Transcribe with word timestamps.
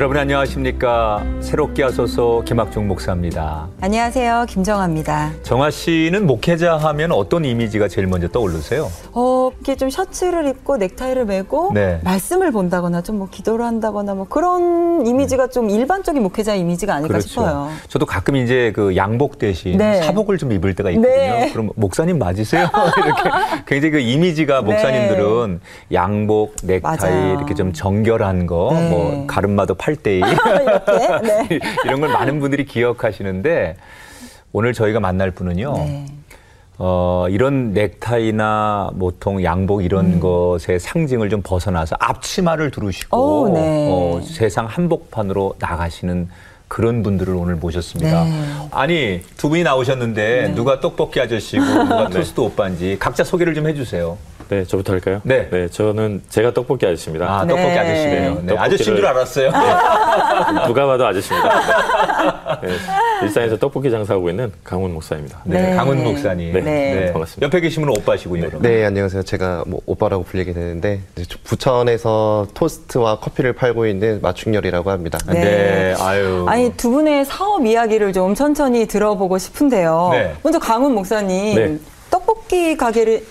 여러분 0.00 0.16
안녕하십니까. 0.16 1.22
새롭게 1.40 1.82
하소서 1.82 2.40
김학중 2.46 2.88
목사입니다. 2.88 3.68
안녕하세요. 3.82 4.46
김정아입니다. 4.48 5.32
정아 5.42 5.70
씨는 5.70 6.26
목회자 6.26 6.78
하면 6.78 7.12
어떤 7.12 7.44
이미지가 7.44 7.86
제일 7.88 8.06
먼저 8.06 8.26
떠오르세요? 8.26 8.88
어, 9.12 9.50
이렇게 9.54 9.76
좀 9.76 9.90
셔츠를 9.90 10.46
입고 10.48 10.76
넥타이를 10.76 11.24
매고 11.26 11.72
네. 11.74 12.00
말씀을 12.04 12.50
본다거나 12.52 13.02
좀 13.02 13.20
뭐 13.20 13.28
기도를 13.30 13.66
한다거나 13.66 14.14
뭐 14.14 14.26
그런 14.26 15.06
이미지가 15.06 15.48
좀 15.48 15.68
일반적인 15.68 16.22
목회자 16.22 16.54
이미지가 16.54 16.94
아닐까 16.94 17.20
싶어요. 17.20 17.68
저도 17.88 18.06
가끔 18.06 18.34
이제 18.36 18.72
그 18.74 18.96
양복 18.96 19.38
대신 19.38 19.76
네. 19.76 20.00
사복을 20.00 20.38
좀 20.38 20.52
입을 20.52 20.74
때가 20.74 20.90
있거든요. 20.92 21.12
네. 21.14 21.50
그럼 21.52 21.70
목사님 21.76 22.18
맞으세요? 22.18 22.66
이렇게 22.96 23.22
굉장히 23.66 23.90
그 23.92 23.98
이미지가 23.98 24.62
목사님들은 24.62 25.60
양복, 25.92 26.54
넥타이 26.62 26.96
맞아요. 26.98 27.34
이렇게 27.34 27.54
좀 27.54 27.74
정결한 27.74 28.46
거, 28.46 28.70
네. 28.72 28.88
뭐 28.88 29.24
가름마도 29.26 29.74
팔대이. 29.74 30.20
네. 31.22 31.58
이런 31.84 32.00
걸 32.00 32.10
많은 32.10 32.40
분들이 32.40 32.64
기억하시는데 32.64 33.76
오늘 34.52 34.72
저희가 34.72 34.98
만날 35.00 35.30
분은요. 35.30 35.74
네. 36.80 36.86
어, 36.86 37.26
이런 37.28 37.74
넥타이나 37.74 38.92
보통 38.98 39.44
양복 39.44 39.84
이런 39.84 40.14
음. 40.14 40.20
것의 40.20 40.80
상징을 40.80 41.28
좀 41.28 41.42
벗어나서 41.42 41.96
앞치마를 42.00 42.70
두르시고 42.70 43.42
오, 43.42 43.48
네. 43.52 43.88
어, 43.92 44.20
세상 44.24 44.64
한복판으로 44.64 45.56
나가시는 45.58 46.28
그런 46.68 47.02
분들을 47.02 47.34
오늘 47.34 47.56
모셨습니다. 47.56 48.24
네. 48.24 48.68
아니 48.70 49.20
두 49.36 49.50
분이 49.50 49.62
나오셨는데 49.62 50.54
누가 50.54 50.80
떡볶이 50.80 51.20
아저씨고 51.20 51.64
누가 51.84 52.08
토스트 52.08 52.40
오빠인지 52.40 52.96
각자 52.98 53.24
소개를 53.24 53.54
좀 53.54 53.68
해주세요. 53.68 54.16
네, 54.50 54.64
저부터 54.64 54.94
할까요? 54.94 55.20
네. 55.22 55.48
저는 55.70 56.22
제가 56.28 56.52
떡볶이 56.52 56.84
아저씨입니다. 56.84 57.24
아 57.24 57.44
네. 57.44 57.54
떡볶이 57.54 57.78
아저씨네요. 57.78 58.42
네, 58.42 58.56
아저씨인 58.58 58.96
줄 58.96 59.06
알았어요. 59.06 59.52
누가 60.66 60.86
봐도 60.86 61.06
아저씨입니다. 61.06 62.58
네, 62.60 62.68
일산에서 63.22 63.56
떡볶이 63.58 63.92
장사하고 63.92 64.28
있는 64.28 64.50
강훈 64.64 64.92
목사입니다. 64.92 65.40
네, 65.44 65.62
네. 65.70 65.76
강훈 65.76 66.02
목사님. 66.02 66.52
네. 66.52 67.12
반갑습니다. 67.12 67.46
옆에 67.46 67.60
계신 67.60 67.84
분은 67.84 68.00
오빠시군요. 68.00 68.48
그럼. 68.48 68.62
네, 68.62 68.84
안녕하세요. 68.84 69.22
제가 69.22 69.62
뭐 69.68 69.80
오빠라고 69.86 70.24
불리게 70.24 70.52
되는데 70.52 71.00
부천에서 71.44 72.48
토스트와 72.52 73.20
커피를 73.20 73.52
팔고 73.52 73.86
있는 73.86 74.20
마충렬이라고 74.20 74.90
합니다. 74.90 75.16
네. 75.28 75.40
네, 75.40 75.94
아유. 76.00 76.44
아니 76.48 76.72
두 76.76 76.90
분의 76.90 77.24
사업 77.24 77.64
이야기를 77.64 78.12
좀 78.12 78.34
천천히 78.34 78.88
들어보고 78.88 79.38
싶은데요. 79.38 80.08
네. 80.10 80.34
먼저 80.42 80.58
강훈 80.58 80.92
목사님 80.92 81.54
네. 81.54 81.78
떡볶이 82.10 82.76
가게를 82.76 83.24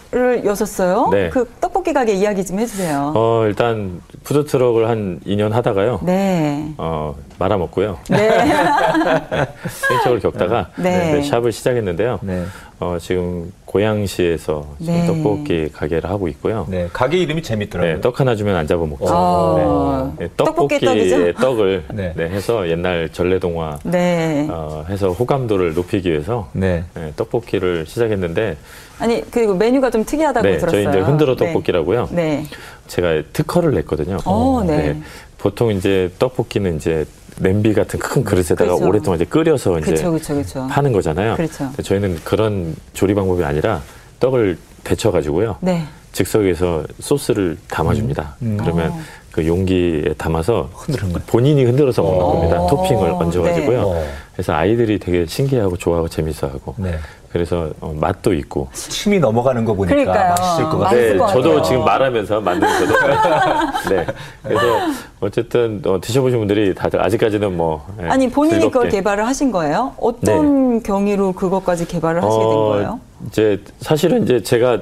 여셨어요? 0.46 1.10
네. 1.12 1.30
그 1.30 1.46
떡볶이 1.60 1.94
가게 1.94 2.14
이야기 2.14 2.46
좀 2.46 2.60
해주세요. 2.60 3.14
어, 3.16 3.44
일단 3.46 4.02
푸드 4.24 4.46
트럭을 4.46 4.88
한 4.88 5.20
2년 5.26 5.52
하다가요. 5.52 6.02
네. 6.04 6.74
어, 6.78 7.16
말아먹고요. 7.38 7.98
네. 8.10 8.30
생적을 9.88 10.20
겪다가 10.20 10.70
네. 10.76 11.14
네, 11.14 11.22
샵을 11.24 11.52
시작했는데요. 11.52 12.20
네. 12.22 12.44
어, 12.82 12.98
지금 13.00 13.52
고양시에서 13.66 14.66
지금 14.80 14.94
네. 14.94 15.06
떡볶이 15.08 15.70
가게를 15.72 16.10
하고 16.10 16.28
있고요. 16.30 16.66
네, 16.70 16.88
가게 16.94 17.18
이름이 17.18 17.44
재밌더라고요. 17.44 17.96
네, 17.96 18.02
떡 18.02 18.20
하나 18.20 18.36
주면 18.36 18.56
안 18.56 18.68
잡아 18.68 18.86
먹죠. 18.86 19.06
어. 19.10 20.16
네, 20.18 20.30
떡볶이 20.38 20.80
떡볶이의 20.80 21.34
떡이죠? 21.34 21.42
떡을 21.42 21.86
네. 21.94 22.14
네, 22.16 22.30
해서 22.30 22.70
옛날 22.70 23.10
전래동화 23.10 23.80
네. 23.84 24.48
어, 24.50 24.86
해서 24.90 25.10
호감도를 25.12 25.74
높이기 25.74 26.10
위해서 26.12 26.50
네. 26.54 26.84
네, 26.94 27.12
떡볶이를 27.16 27.86
시작했는데 27.86 28.58
아니 29.00 29.30
그리고 29.32 29.56
메뉴가 29.56 29.90
좀 29.92 30.04
특이하다고 30.06 30.48
네, 30.48 30.58
들었어요. 30.58 30.84
저희 30.84 30.90
이제 30.90 31.00
흔들어 31.02 31.36
네. 31.36 31.46
떡볶이라고요. 31.48 32.10
네. 32.12 32.44
제가 32.90 33.22
특허를 33.32 33.72
냈거든요. 33.76 34.18
어, 34.26 34.64
네. 34.66 35.00
보통 35.38 35.72
이제 35.72 36.12
떡볶이는 36.20 36.76
이제 36.76 37.06
냄비 37.38 37.74
같은 37.74 38.00
큰 38.00 38.24
그릇에다가 38.24 38.66
그렇죠. 38.66 38.88
오랫동안 38.88 39.18
이제 39.18 39.26
끓여서 39.26 39.80
이제 39.80 39.86
그렇죠, 39.92 40.12
그렇죠, 40.12 40.34
그렇죠. 40.34 40.68
파는 40.68 40.92
거잖아요. 40.92 41.36
그렇죠. 41.36 41.72
저희는 41.82 42.20
그런 42.26 42.76
조리 42.94 43.16
방법이 43.16 43.44
아니라 43.46 43.82
떡을 44.20 44.58
데쳐 44.84 45.12
가지고요. 45.12 45.58
네. 45.62 45.86
즉석에서 46.12 46.84
소스를 47.00 47.58
담아줍니다. 47.70 48.36
그러면 48.40 48.92
어. 48.92 49.00
그 49.32 49.46
용기에 49.46 50.16
담아서 50.18 50.70
거예요? 50.74 51.20
본인이 51.28 51.64
흔들어서 51.64 52.02
먹는 52.02 52.22
어. 52.22 52.32
겁니다. 52.32 52.68
토핑을 52.68 53.12
얹어가지고요. 53.12 53.94
네. 53.94 54.10
그래서 54.34 54.54
아이들이 54.54 54.98
되게 54.98 55.26
신기해하고 55.26 55.78
좋아하고 55.78 56.10
재밌어하고. 56.10 56.76
네. 56.80 56.98
그래서 57.32 57.70
어, 57.80 57.96
맛도 58.00 58.34
있고. 58.34 58.68
침이 58.74 59.20
넘어가는 59.20 59.64
거 59.64 59.74
보니까 59.74 59.96
그러니까요. 59.96 60.30
맛있을 60.40 60.64
것 60.66 60.78
같아요. 60.80 61.00
네, 61.14 61.18
것 61.18 61.28
저도 61.28 61.50
같아요. 61.50 61.62
지금 61.64 61.86
말하면서 61.86 62.42
만드는 62.42 62.80
저도. 62.80 62.94
네. 63.96 64.06
그래서 64.44 64.64
어쨌든 65.20 65.82
어, 65.86 66.00
드셔보신 66.02 66.40
분들이 66.40 66.74
다들 66.74 67.02
아직까지는 67.04 67.56
뭐. 67.56 67.86
예, 68.02 68.08
아니 68.08 68.30
본인이 68.30 68.58
그걸 68.66 68.72
즐겁게. 68.84 68.90
개발을 68.98 69.28
하신 69.28 69.52
거예요? 69.52 69.94
어떤 70.00 70.82
경위로 70.82 71.34
그것까지 71.34 71.88
개발을 71.88 72.24
하시게 72.24 72.44
된 72.44 72.52
어, 72.52 72.56
거예요? 72.70 73.00
이제 73.28 73.62
사실은 73.80 74.24
이제 74.24 74.42
제가 74.42 74.80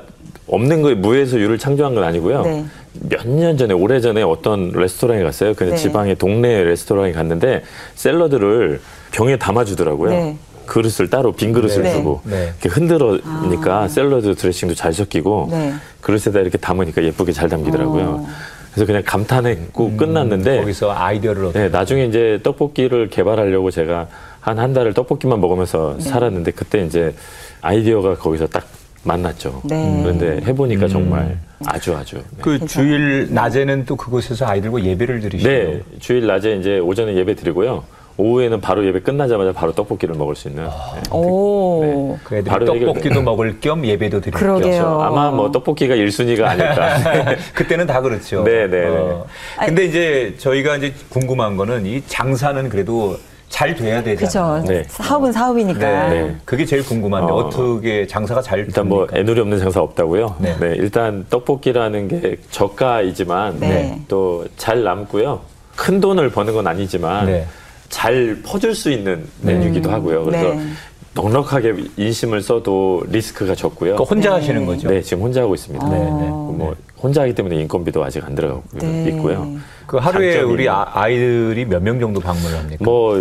없는 0.49 0.81
거에 0.81 0.93
무에서 0.95 1.37
유를 1.37 1.57
창조한 1.57 1.95
건 1.95 2.05
아니고요. 2.05 2.43
네. 2.43 2.65
몇년 3.09 3.57
전에 3.57 3.73
오래 3.73 3.99
전에 3.99 4.23
어떤 4.23 4.71
레스토랑에 4.71 5.21
갔어요. 5.21 5.53
그냥 5.53 5.75
네. 5.75 5.77
지방의 5.77 6.15
동네 6.15 6.63
레스토랑에 6.63 7.11
갔는데 7.11 7.63
샐러드를 7.95 8.79
병에 9.11 9.37
담아주더라고요. 9.37 10.09
네. 10.09 10.37
그릇을 10.67 11.09
따로 11.09 11.31
빈 11.31 11.53
그릇을 11.53 11.81
네. 11.83 11.93
두고 11.93 12.21
네. 12.25 12.51
이렇게 12.61 12.69
흔들어니까 12.69 13.87
샐러드 13.87 14.35
드레싱도 14.35 14.75
잘 14.75 14.93
섞이고 14.93 15.47
네. 15.49 15.73
그릇에다 16.01 16.39
이렇게 16.39 16.57
담으니까 16.59 17.03
예쁘게 17.03 17.31
잘 17.31 17.49
담기더라고요. 17.49 18.03
어. 18.03 18.27
그래서 18.71 18.85
그냥 18.85 19.01
감탄했고 19.03 19.97
끝났는데 19.97 20.59
거기서 20.59 20.91
아이디어를 20.91 21.45
얻 21.45 21.53
네, 21.53 21.69
나중에 21.69 22.05
이제 22.05 22.39
떡볶이를 22.43 23.09
개발하려고 23.09 23.71
제가 23.71 24.07
한한 24.39 24.73
달을 24.73 24.93
떡볶이만 24.93 25.41
먹으면서 25.41 25.95
네. 25.97 26.03
살았는데 26.03 26.51
그때 26.51 26.85
이제 26.85 27.15
아이디어가 27.61 28.17
거기서 28.17 28.45
딱 28.47 28.67
만났죠. 29.03 29.61
네. 29.65 30.01
그런데 30.03 30.41
해보니까 30.45 30.87
정말 30.87 31.39
아주 31.65 31.95
아주. 31.95 32.17
네. 32.17 32.41
그 32.41 32.65
주일 32.67 33.27
낮에는 33.31 33.85
또 33.85 33.95
그곳에서 33.95 34.45
아이들과 34.45 34.83
예배를 34.83 35.21
드리시고 35.21 35.49
네, 35.49 35.81
주일 35.99 36.27
낮에 36.27 36.57
이제 36.57 36.77
오전에 36.77 37.15
예배 37.15 37.35
드리고요. 37.35 37.83
오후에는 38.17 38.59
바로 38.61 38.85
예배 38.85 39.01
끝나자마자 39.01 39.51
바로 39.53 39.71
떡볶이를 39.73 40.15
먹을 40.15 40.35
수 40.35 40.47
있는. 40.47 40.63
네. 40.65 41.01
오. 41.11 42.17
그 42.23 42.35
애들이 42.37 42.49
바로 42.49 42.65
떡볶이도. 42.65 43.21
먹을 43.21 43.59
겸 43.59 43.85
예배도 43.85 44.21
드릴. 44.21 44.39
겸 44.39 44.59
그렇죠. 44.59 45.01
아마 45.01 45.29
뭐 45.29 45.51
떡볶이가 45.51 45.95
1순위가 45.95 46.43
아닐까. 46.43 47.35
그때는 47.53 47.85
다 47.85 48.01
그렇죠. 48.01 48.43
네, 48.43 48.67
네, 48.67 48.87
어. 48.87 49.25
근데 49.63 49.85
이제 49.85 50.35
저희가 50.39 50.77
이제 50.77 50.93
궁금한 51.09 51.57
거는 51.57 51.85
이 51.85 52.01
장사는 52.07 52.67
그래도 52.69 53.17
잘 53.49 53.75
돼야 53.75 54.01
그렇죠. 54.03 54.19
되잖아요. 54.25 54.63
네. 54.65 54.83
사업은 54.87 55.31
사업이니까. 55.31 56.09
네. 56.09 56.21
네. 56.23 56.35
그게 56.43 56.65
제일 56.65 56.83
궁금한데 56.83 57.31
어. 57.31 57.35
어. 57.35 57.49
떻게 57.49 58.05
장사가 58.07 58.41
잘 58.41 58.59
일단 58.59 58.87
뭐 58.89 59.05
됩니까? 59.05 59.19
애누리 59.19 59.39
없는 59.41 59.59
장사 59.59 59.81
없다고요. 59.81 60.35
네. 60.39 60.55
네. 60.59 60.73
일단 60.77 61.25
떡볶이라는 61.29 62.07
게 62.07 62.37
저가이지만 62.51 63.59
네. 63.59 64.01
또잘 64.07 64.83
남고요. 64.83 65.39
큰 65.75 66.01
돈을 66.01 66.31
버는 66.31 66.53
건 66.55 66.67
아니지만 66.67 67.27
네. 67.27 67.45
잘 67.89 68.39
퍼줄 68.43 68.75
수 68.75 68.91
있는 68.91 69.25
메뉴이기도 69.41 69.89
하고요. 69.89 70.25
그래서 70.25 70.53
네. 70.53 70.67
넉넉하게 71.13 71.73
인심을 71.97 72.41
써도 72.41 73.03
리스크가 73.09 73.55
적고요. 73.55 73.93
그거 73.93 74.03
혼자 74.03 74.29
네. 74.29 74.35
하시는 74.35 74.65
거죠? 74.65 74.87
네, 74.89 75.01
지금 75.01 75.23
혼자 75.23 75.41
하고 75.41 75.55
있습니다. 75.55 75.89
네, 75.89 75.97
네. 75.99 76.05
뭐 76.29 76.75
혼자 77.01 77.21
하기 77.21 77.33
때문에 77.33 77.55
인건비도 77.61 78.03
아직 78.03 78.23
안 78.23 78.35
들어가고 78.35 78.63
네. 78.73 79.09
있고요. 79.09 79.55
그 79.87 79.97
하루에 79.97 80.33
장점이 80.33 80.53
우리 80.53 80.69
아, 80.69 80.85
아이들이 80.93 81.65
몇 81.65 81.81
명 81.81 81.99
정도 81.99 82.19
방문을 82.19 82.57
합니까? 82.57 82.83
뭐, 82.85 83.15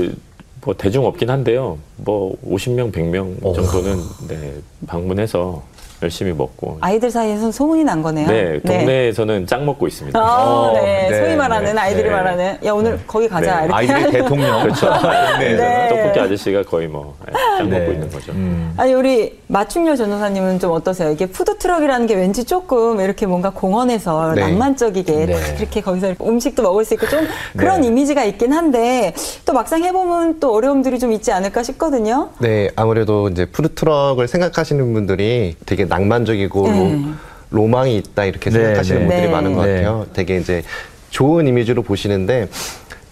뭐 0.63 0.75
대중 0.77 1.07
없긴 1.07 1.31
한데요. 1.31 1.79
뭐 1.97 2.37
50명, 2.45 2.93
100명 2.93 3.37
오. 3.43 3.55
정도는 3.55 3.99
네, 4.29 4.55
방문해서 4.87 5.63
열심히 6.03 6.33
먹고. 6.33 6.79
아이들 6.81 7.11
사이에서 7.11 7.51
소문이 7.51 7.85
난 7.85 8.03
거네요. 8.03 8.27
네, 8.27 8.61
동네에서는 8.61 9.47
짱 9.47 9.65
먹고 9.65 9.87
있습니다. 9.87 10.19
아, 10.19 10.23
어, 10.23 10.73
네. 10.75 11.09
네, 11.11 11.19
소위 11.19 11.37
말하는 11.37 11.75
네, 11.75 11.81
아이들이 11.81 12.05
네. 12.05 12.11
말하는 12.11 12.59
야 12.65 12.73
오늘 12.73 12.99
거기 13.07 13.29
가자 13.29 13.61
네. 13.61 13.67
이렇게 13.67 13.75
아이들의 13.75 14.13
대통령. 14.13 14.63
그렇죠. 14.63 14.93
네. 15.41 15.57
네. 16.17 16.19
떡볶이 16.19 16.19
아저씨가 16.19 16.63
거의 16.63 16.89
뭐 16.89 17.24
짱 17.24 17.69
네. 17.69 17.79
먹고 17.79 17.93
있는 17.93 18.11
거죠. 18.11 18.33
음. 18.33 18.73
아니 18.77 18.95
우리 18.95 19.39
마충렬 19.47 19.97
전도사님은 19.97 20.59
좀 20.59 20.73
어떠세요? 20.73 21.11
이게 21.11 21.27
푸드 21.27 21.59
트럭이라는 21.59 22.07
게 22.07 22.15
왠지 22.15 22.45
조금 22.45 23.01
이렇게 23.01 23.27
뭔가 23.27 23.51
공원에서 23.51 24.33
네. 24.35 24.41
낭만적이게 24.43 25.27
네. 25.27 25.33
딱 25.33 25.61
이렇게 25.61 25.81
거기서 25.81 26.09
이렇게 26.09 26.25
음식도 26.25 26.63
먹을 26.63 26.85
수 26.85 26.95
있고 26.95 27.09
좀 27.09 27.27
그런 27.57 27.83
네. 27.83 27.89
이미지가 27.89 28.25
있긴 28.25 28.53
한데 28.53 29.15
또 29.45 29.53
막상 29.53 29.85
해보면 29.85 30.41
또 30.41 30.55
어려움들이 30.55 30.99
좀 30.99 31.13
있지 31.13 31.33
않을까 31.33 31.63
싶거든요. 31.63 32.31
네, 32.39 32.71
아무래도 32.77 33.29
이제 33.29 33.47
푸드 33.47 33.75
트럭을 33.75 34.29
생각하시는 34.29 34.93
분들이 34.93 35.57
되게 35.67 35.85
낭만적이고 35.85 36.69
네. 36.69 37.05
로망이 37.51 37.97
있다 37.97 38.25
이렇게 38.25 38.51
네, 38.51 38.59
생각하시는 38.59 39.01
네. 39.03 39.07
분들이 39.07 39.27
네. 39.27 39.33
많은 39.33 39.55
것 39.55 39.67
네. 39.67 39.75
같아요. 39.75 40.07
되게 40.13 40.37
이제 40.39 40.63
좋은 41.11 41.47
이미지로 41.47 41.83
보시는데 41.83 42.49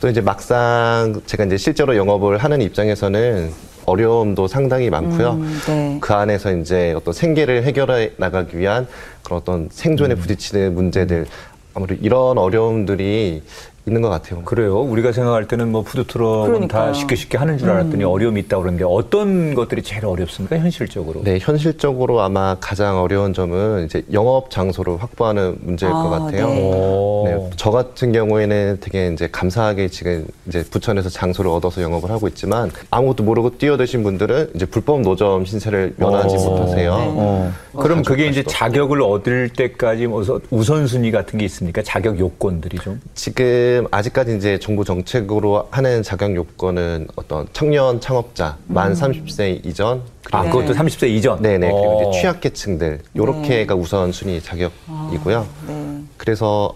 또 0.04 0.10
이제 0.10 0.20
막상 0.20 1.22
제가 1.24 1.46
이제 1.46 1.56
실제로 1.56 1.96
영업을 1.96 2.36
하는 2.36 2.60
입장에서는 2.60 3.50
어려움도 3.86 4.48
상당히 4.48 4.90
많고요. 4.90 5.30
음, 5.30 5.60
네. 5.66 5.98
그 5.98 6.12
안에서 6.12 6.52
이제 6.52 6.92
어떤 6.92 7.14
생계를 7.14 7.62
해결해 7.62 8.10
나가기 8.18 8.58
위한 8.58 8.86
그런 9.22 9.40
어떤 9.40 9.60
음. 9.60 9.68
생존에 9.70 10.14
부딪히는 10.14 10.74
문제들 10.74 11.24
아무래도 11.72 12.04
이런 12.04 12.36
어려움들이 12.36 13.42
있는 13.86 14.00
것 14.00 14.08
같아요. 14.08 14.42
그래요. 14.44 14.80
우리가 14.80 15.12
생각할 15.12 15.46
때는 15.46 15.70
뭐 15.70 15.82
푸드트럭은 15.82 16.44
다 16.44 16.52
그러니까요. 16.52 16.88
음. 16.88 16.94
쉽게 16.94 17.16
쉽게 17.16 17.36
하는 17.36 17.58
줄 17.58 17.68
알았더니 17.70 18.02
어려움이 18.02 18.40
있다고 18.40 18.62
그러는데 18.62 18.84
어떤 18.88 19.54
것들이 19.54 19.82
제일 19.82 20.06
어렵습니까, 20.06 20.56
현실적으로? 20.58 21.22
네, 21.22 21.38
현실적으로 21.38 22.22
아마 22.22 22.56
가장 22.60 23.02
어려운 23.02 23.34
점은 23.34 23.84
이제 23.84 24.02
영업 24.12 24.50
장소를 24.50 25.02
확보하는 25.02 25.58
문제일 25.60 25.92
아, 25.92 26.02
것 26.02 26.08
같아요. 26.08 26.46
네. 26.48 26.60
오. 26.60 27.24
네, 27.26 27.50
저 27.56 27.70
같은 27.70 28.12
경우에는 28.12 28.78
되게 28.80 29.08
이제 29.12 29.28
감사하게 29.30 29.88
지금 29.88 30.26
이제 30.46 30.64
부천에서 30.70 31.10
장소를 31.10 31.50
얻어서 31.50 31.82
영업을 31.82 32.10
하고 32.10 32.26
있지만 32.28 32.70
아무것도 32.90 33.22
모르고 33.24 33.58
뛰어드신 33.58 34.02
분들은 34.02 34.52
이제 34.54 34.64
불법 34.64 35.02
노점 35.02 35.44
신세를 35.44 35.94
면하지 35.98 36.36
어. 36.36 36.38
못하세요. 36.38 36.96
네. 36.96 37.04
어. 37.16 37.52
그럼 37.78 38.02
그게 38.02 38.28
이제 38.28 38.42
자격을 38.42 39.02
얻을 39.02 39.50
때까지 39.50 40.06
뭐 40.06 40.24
우선순위 40.50 41.10
같은 41.10 41.38
게 41.38 41.44
있습니까? 41.46 41.82
자격 41.82 42.18
요건들이 42.18 42.78
좀? 42.78 43.00
지금 43.14 43.73
아직까지 43.90 44.36
이제 44.36 44.58
정부 44.58 44.84
정책으로 44.84 45.68
하는 45.70 46.02
자격 46.02 46.34
요건은 46.34 47.08
어떤 47.16 47.46
청년 47.52 48.00
창업자 48.00 48.56
만 48.66 48.94
30세 48.94 49.64
이전 49.64 50.02
그리고 50.22 50.38
아, 50.38 50.42
네. 50.42 50.50
그것도 50.50 50.74
30세 50.74 51.08
이전? 51.08 51.42
네네 51.42 51.66
그리고 51.66 52.06
어. 52.06 52.10
이제 52.10 52.20
취약계층들 52.20 53.00
요렇게가 53.16 53.74
우선 53.74 54.12
순위 54.12 54.40
자격이고요. 54.40 55.46
네. 55.68 56.00
그래서 56.16 56.74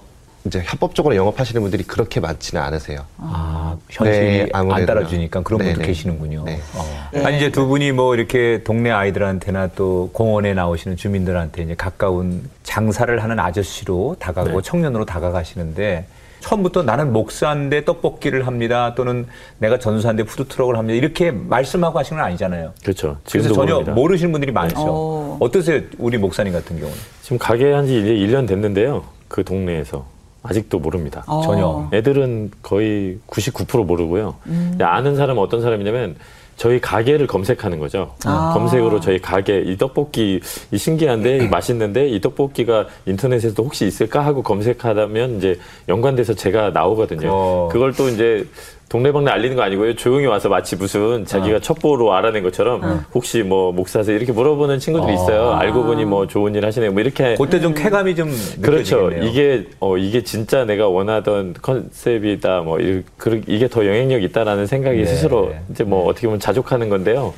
이제 0.49 0.62
합법적으로 0.65 1.15
영업하시는 1.15 1.61
분들이 1.61 1.83
그렇게 1.83 2.21
많지는 2.21 2.62
않으세요. 2.62 3.05
아, 3.19 3.77
현실이 3.91 4.27
네, 4.27 4.49
안. 4.53 4.69
따라주니까 4.87 5.43
그런 5.43 5.59
분도 5.59 5.75
네네. 5.75 5.87
계시는군요. 5.87 6.45
네. 6.45 6.61
어. 6.75 7.25
아니 7.25 7.37
이제 7.37 7.50
두 7.50 7.67
분이 7.67 7.93
뭐 7.93 8.15
이렇게 8.15 8.62
동네 8.65 8.91
아이들한테나 8.91 9.69
또 9.75 10.11
공원에 10.12 10.55
나오시는 10.55 10.97
주민들한테 10.97 11.62
이제 11.62 11.75
가까운 11.75 12.49
장사를 12.62 13.23
하는 13.23 13.39
아저씨로 13.39 14.17
다가가고 14.19 14.62
네. 14.62 14.67
청년으로 14.67 15.05
다가가시는데 15.05 16.06
처음부터 16.40 16.82
나는 16.82 17.12
목사인데 17.12 17.85
떡볶이를 17.85 18.46
합니다 18.46 18.94
또는 18.94 19.26
내가 19.58 19.79
전수사인데 19.79 20.25
푸드트럭을 20.25 20.76
합니다 20.79 20.94
이렇게 20.96 21.31
말씀하고 21.31 21.99
하시는 21.99 22.19
건 22.20 22.26
아니잖아요. 22.29 22.73
그렇죠. 22.82 23.19
그래서 23.31 23.52
전혀 23.52 23.73
모릅니다. 23.75 23.93
모르시는 23.93 24.32
분들이 24.32 24.52
많죠. 24.52 24.76
어. 24.79 25.37
어떠세요, 25.40 25.82
우리 25.99 26.17
목사님 26.19 26.52
같은 26.52 26.76
경우는? 26.79 26.96
지금 27.23 27.38
가게 27.38 27.73
한 27.73 27.87
지 27.87 27.99
이제 28.00 28.14
1년 28.14 28.46
됐는데요. 28.46 29.05
그 29.29 29.43
동네에서 29.44 30.05
아직도 30.43 30.79
모릅니다. 30.79 31.25
어. 31.26 31.43
전혀. 31.43 31.88
애들은 31.93 32.50
거의 32.62 33.19
99% 33.26 33.85
모르고요. 33.85 34.37
음. 34.46 34.79
아는 34.81 35.17
사람은 35.17 35.43
어떤 35.43 35.61
사람이냐면 35.62 36.17
저희 36.59 36.81
가게를 36.81 37.27
검색하는 37.29 37.79
거죠. 37.79 38.15
아. 38.25 38.51
검색으로 38.53 39.01
저희 39.01 39.21
가게 39.21 39.61
이 39.61 39.79
떡볶이 39.79 40.41
이 40.73 40.77
신기한데 40.77 41.45
이 41.45 41.49
맛있는데 41.49 42.09
이 42.09 42.21
떡볶이가 42.21 42.89
인터넷에도 43.07 43.63
혹시 43.63 43.87
있을까 43.87 44.27
하고 44.27 44.43
검색하다면 44.43 45.37
이제 45.39 45.59
연관돼서 45.89 46.35
제가 46.35 46.71
나오거든요. 46.71 47.29
어. 47.31 47.69
그걸 47.71 47.93
또 47.93 48.09
이제 48.09 48.45
동네방네 48.88 49.31
알리는 49.31 49.55
거 49.55 49.62
아니고요. 49.62 49.94
조용히 49.96 50.25
와서 50.25 50.49
마치 50.49 50.75
무슨 50.75 51.26
자기가 51.26 51.61
첩보로 51.61 52.14
알아낸 52.14 52.43
것처럼 52.43 53.05
혹시 53.12 53.43
뭐 53.43 53.70
목사세요 53.70 54.17
이렇게 54.17 54.32
물어보는 54.32 54.79
친구들이 54.79 55.12
있어요. 55.12 55.52
알고 55.52 55.85
보니 55.85 56.06
뭐 56.06 56.26
좋은 56.26 56.55
일 56.55 56.64
하시네요. 56.64 56.93
뭐 56.93 57.02
이렇게 57.02 57.35
그때 57.37 57.61
좀 57.61 57.75
쾌감이 57.75 58.17
좀 58.17 58.31
그렇죠. 58.62 58.96
느껴지겠네요. 59.11 59.31
이게 59.31 59.67
어 59.81 59.99
이게 59.99 60.25
진짜 60.25 60.64
내가 60.64 60.88
원하던 60.88 61.55
컨셉이다. 61.61 62.62
뭐 62.62 62.81
이- 62.81 63.02
그- 63.19 63.43
이게 63.46 63.69
더 63.69 63.87
영향력 63.87 64.23
있다라는 64.23 64.67
생각이 64.67 64.99
네. 65.00 65.05
스스로 65.05 65.52
이제 65.70 65.85
뭐 65.85 66.06
어떻게 66.06 66.26
보면 66.26 66.40
자족하는 66.40 66.88
건데요. 66.88 67.35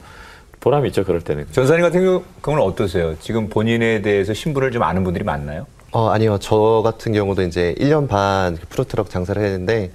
보람 0.61 0.87
있죠. 0.87 1.05
그럴 1.05 1.20
때는. 1.20 1.47
전사님 1.50 1.82
같은 1.82 2.23
경우는 2.43 2.64
어떠세요? 2.64 3.14
지금 3.19 3.49
본인에 3.49 4.02
대해서 4.02 4.35
신분을 4.35 4.70
좀 4.70 4.82
아는 4.85 5.02
분들이 5.02 5.25
많나요? 5.25 5.67
어, 5.93 6.11
아니요. 6.11 6.38
저 6.41 6.82
같은 6.85 7.12
경우도 7.12 7.43
이제 7.43 7.75
1년 7.81 8.06
반 8.08 8.56
푸드트럭 8.69 9.11
장사를 9.11 9.43
했는데 9.43 9.91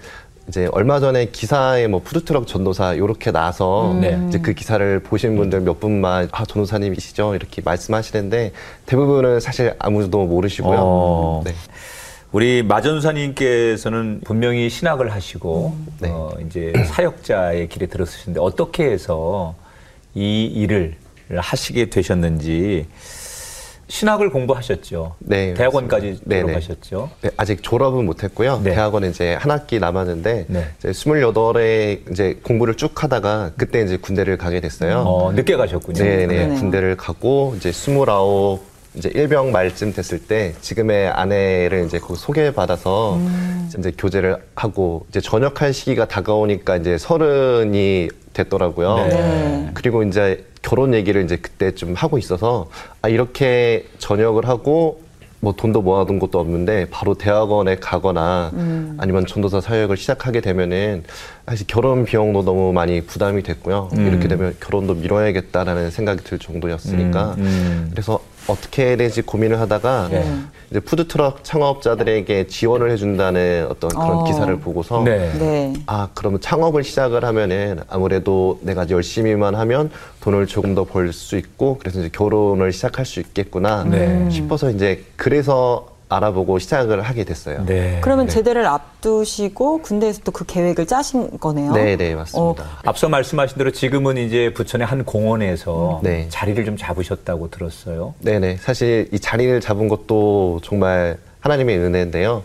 이제 0.48 0.68
얼마 0.72 1.00
전에 1.00 1.26
기사에 1.26 1.88
뭐 1.88 2.02
푸드트럭 2.02 2.46
전도사 2.46 2.98
요렇게 2.98 3.32
나와서 3.32 3.98
네. 4.00 4.24
이제 4.28 4.40
그 4.40 4.54
기사를 4.54 5.00
보신 5.00 5.36
분들 5.36 5.62
몇 5.62 5.80
분만 5.80 6.30
아, 6.32 6.46
전도사님이시죠? 6.46 7.36
이렇게 7.36 7.62
말씀하시는데 7.66 8.52
대부분은 8.86 9.40
사실 9.40 9.74
아무도 9.80 10.26
모르시고요. 10.26 10.78
어. 10.80 11.42
네. 11.44 11.54
우리 12.32 12.64
마전사님께서는 12.64 14.22
분명히 14.24 14.70
신학을 14.70 15.12
하시고 15.12 15.76
네. 16.00 16.10
어, 16.12 16.32
이제 16.46 16.74
사역자의 16.94 17.70
길에 17.70 17.88
들었으신데 17.88 18.40
어떻게 18.40 18.86
해서 18.86 19.56
이 20.14 20.46
일을 20.46 20.96
하시게 21.36 21.90
되셨는지 21.90 22.86
신학을 23.88 24.32
공부하셨죠. 24.32 25.16
네, 25.20 25.54
대학원까지 25.54 26.08
맞습니다. 26.08 26.30
네네. 26.30 26.42
졸업하셨죠. 26.42 27.10
네, 27.22 27.30
아직 27.38 27.62
졸업은 27.62 28.06
못했고요. 28.06 28.62
네. 28.64 28.72
대학원은 28.74 29.12
이제 29.12 29.36
한 29.36 29.52
학기 29.52 29.80
남았는데 29.80 30.46
네. 30.48 30.66
이제 30.80 30.90
28에 30.90 32.12
이제 32.12 32.40
공부를 32.44 32.76
쭉 32.76 33.04
하다가 33.04 33.52
그때 33.58 33.82
이제 33.82 33.98
군대를 33.98 34.38
가게 34.38 34.60
됐어요. 34.60 35.04
어, 35.06 35.32
늦게 35.34 35.56
가셨군요. 35.56 36.04
네네 36.04 36.28
그러네요. 36.28 36.60
군대를 36.60 36.98
가고 36.98 37.54
이제 37.58 37.72
스물아홉 37.72 38.75
이제 38.98 39.10
일병 39.14 39.52
말쯤 39.52 39.94
됐을 39.94 40.20
때 40.20 40.54
지금의 40.62 41.10
아내를 41.10 41.86
이제 41.86 42.00
거기 42.00 42.20
소개받아서 42.20 43.20
이제 43.78 43.92
교제를 43.98 44.38
하고 44.56 45.06
이제 45.10 45.20
전역할 45.22 45.74
시기가 45.74 46.08
다가오니까 46.08 46.78
이제 46.78 46.98
서른이 46.98 48.10
됐더라고요. 48.34 48.96
네. 48.96 49.08
네. 49.10 49.72
그리고 49.74 50.04
이제 50.04 50.46
결혼 50.62 50.94
얘기를 50.94 51.24
이제 51.24 51.38
그때 51.38 51.74
좀 51.76 51.94
하고 51.94 52.18
있어서 52.18 52.70
아 53.02 53.10
이렇게 53.10 53.86
전역을 54.00 54.48
하고 54.48 55.04
뭐 55.42 55.54
돈도 55.54 55.84
모아둔 55.84 56.18
것도 56.18 56.40
없는데 56.40 56.88
바로 56.90 57.14
대학원에 57.14 57.76
가거나 57.76 58.52
아니면 58.98 59.28
전도사 59.28 59.62
사역을 59.62 59.96
시작하게 59.96 60.42
되면은 60.42 61.04
사실 61.46 61.68
결혼 61.68 62.04
비용도 62.04 62.44
너무 62.44 62.74
많이 62.74 63.02
부담이 63.02 63.44
됐고요. 63.44 63.90
이렇게 63.94 64.28
되면 64.28 64.56
결혼도 64.60 64.96
미뤄야겠다라는 64.96 65.92
생각이 65.92 66.24
들 66.24 66.40
정도였으니까 66.40 67.36
음, 67.38 67.42
음. 67.44 67.88
그래서 67.92 68.20
어떻게 68.48 68.86
해야 68.88 68.98
되지 68.98 69.22
고민을 69.22 69.60
하다가 69.60 70.08
네. 70.12 70.26
이제 70.70 70.80
푸드트럭 70.80 71.44
창업자들에게 71.44 72.48
지원을 72.48 72.92
해준다는 72.92 73.68
어떤 73.70 73.90
그런 73.90 74.18
어. 74.20 74.24
기사를 74.24 74.56
보고서 74.60 75.02
네. 75.04 75.32
네. 75.40 75.74
아, 75.88 76.10
그러면 76.14 76.42
창업을 76.42 76.84
시작을 76.84 77.24
하면은 77.26 77.80
아무래도 77.90 78.60
내가 78.62 78.90
열심히만 78.90 79.56
하면 79.56 79.90
돈을 80.22 80.48
조금 80.48 80.74
더 80.76 80.86
벌 80.86 81.12
수 81.14 81.38
있고 81.38 81.78
그래서 81.80 82.00
이제 82.00 82.10
결혼을 82.12 82.72
시작할 82.72 83.06
수 83.06 83.20
있겠구나 83.20 83.84
네. 83.84 84.30
싶어서 84.30 84.70
이제 84.70 85.04
그래서 85.16 85.88
알아보고 86.10 86.60
시작을 86.60 87.02
하게 87.02 87.24
됐어요. 87.24 87.66
네. 87.66 88.00
그러면 88.02 88.28
제대를 88.28 88.66
앞두시고 88.68 89.80
군대에서 89.82 90.22
또 90.24 90.32
그 90.36 90.46
계획을 90.46 90.86
짜신 90.86 91.40
거네요. 91.40 91.72
네, 91.72 91.96
네, 91.96 92.14
맞습니다. 92.14 92.64
앞서 92.84 93.08
말씀하신 93.10 93.58
대로 93.58 93.72
지금은 93.72 94.18
이제 94.18 94.52
부천의 94.54 94.86
한 94.86 95.04
공원에서 95.06 96.02
네. 96.04 96.28
자리를 96.30 96.64
좀 96.66 96.76
잡으셨다고 96.78 97.50
들었어요. 97.50 98.14
네 98.20 98.38
네. 98.40 98.58
사실 98.62 99.08
이 99.14 99.20
자리를 99.20 99.60
잡은 99.62 99.88
것도 99.88 100.60
정말 100.64 101.18
하나님의 101.40 101.78
은혜인데요. 101.80 102.44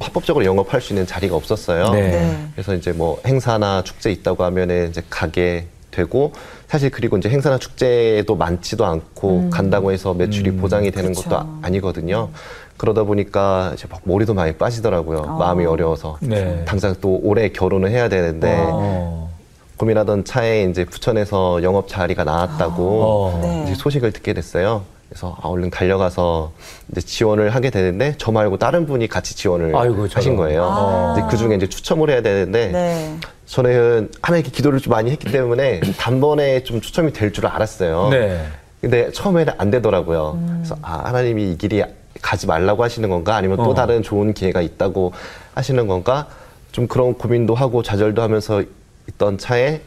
합법적으로 0.00 0.44
영업할 0.44 0.80
수 0.80 0.92
있는 0.92 1.06
자리가 1.06 1.36
없었어요. 1.36 1.90
네. 1.90 2.00
네. 2.10 2.46
그래서 2.54 2.74
이제 2.74 2.92
뭐 2.92 3.20
행사나 3.26 3.82
축제 3.84 4.10
있다고 4.10 4.42
하면은 4.44 4.88
이제 4.90 5.02
가게 5.10 5.66
되고 5.90 6.32
사실 6.68 6.90
그리고 6.90 7.16
이제 7.18 7.28
행사나 7.28 7.58
축제도 7.58 8.34
많지도 8.36 8.84
않고 8.86 9.50
간다고 9.50 9.90
해서 9.92 10.14
매출이 10.14 10.52
보장이 10.56 10.90
되는 10.92 11.12
그쵸. 11.12 11.24
것도 11.28 11.36
아- 11.36 11.58
아니거든요. 11.62 12.30
그러다 12.78 13.02
보니까 13.02 13.72
이제 13.74 13.86
막 13.90 14.00
머리도 14.04 14.32
많이 14.34 14.52
빠지더라고요. 14.54 15.36
마음이 15.38 15.66
어려워서. 15.66 16.16
네. 16.20 16.62
당장 16.64 16.94
또 17.00 17.20
올해 17.22 17.50
결혼을 17.50 17.90
해야 17.90 18.08
되는데 18.08 18.56
어. 18.70 19.28
고민하던 19.76 20.24
차에 20.24 20.64
이제 20.64 20.84
부천에서 20.84 21.62
영업 21.62 21.88
자리가 21.88 22.24
나왔다고 22.24 23.02
어. 23.02 23.38
네. 23.42 23.64
이제 23.64 23.74
소식을 23.74 24.12
듣게 24.12 24.32
됐어요. 24.32 24.82
그래서 25.08 25.36
아, 25.40 25.48
얼른 25.48 25.70
달려가서 25.70 26.52
이제 26.92 27.00
지원을 27.00 27.54
하게 27.54 27.70
되는데 27.70 28.14
저 28.18 28.30
말고 28.30 28.58
다른 28.58 28.86
분이 28.86 29.08
같이 29.08 29.34
지원을 29.34 29.74
아이고, 29.74 30.06
하신. 30.12 30.36
거예요. 30.36 30.64
아. 30.70 31.14
이제 31.16 31.26
그 31.30 31.36
중에 31.36 31.56
이제 31.56 31.66
추첨을 31.66 32.10
해야 32.10 32.22
되는데 32.22 32.68
네. 32.68 33.16
저는 33.46 34.10
하나님께 34.22 34.50
기도를 34.52 34.78
좀 34.80 34.92
많이 34.92 35.10
했기 35.10 35.32
때문에 35.32 35.80
단번에 35.98 36.62
좀 36.62 36.80
추첨이 36.80 37.12
될 37.12 37.32
줄 37.32 37.46
알았어요. 37.46 38.08
네. 38.10 38.40
근데 38.80 39.10
처음에는 39.10 39.54
안 39.58 39.70
되더라고요. 39.72 40.38
그래서 40.58 40.76
아 40.82 41.02
하나님이 41.06 41.52
이 41.52 41.58
길이 41.58 41.82
가지 42.22 42.46
말라고 42.46 42.82
하시는 42.82 43.08
건가 43.08 43.36
아니면 43.36 43.56
또 43.58 43.70
어. 43.70 43.74
다른 43.74 44.02
좋은 44.02 44.32
기회가 44.34 44.60
있다고 44.60 45.12
하시는 45.54 45.86
건가 45.86 46.28
좀 46.72 46.86
그런 46.86 47.14
고민도 47.14 47.54
하고 47.54 47.82
좌절도 47.82 48.22
하면서 48.22 48.62
있던 49.08 49.38
차에 49.38 49.80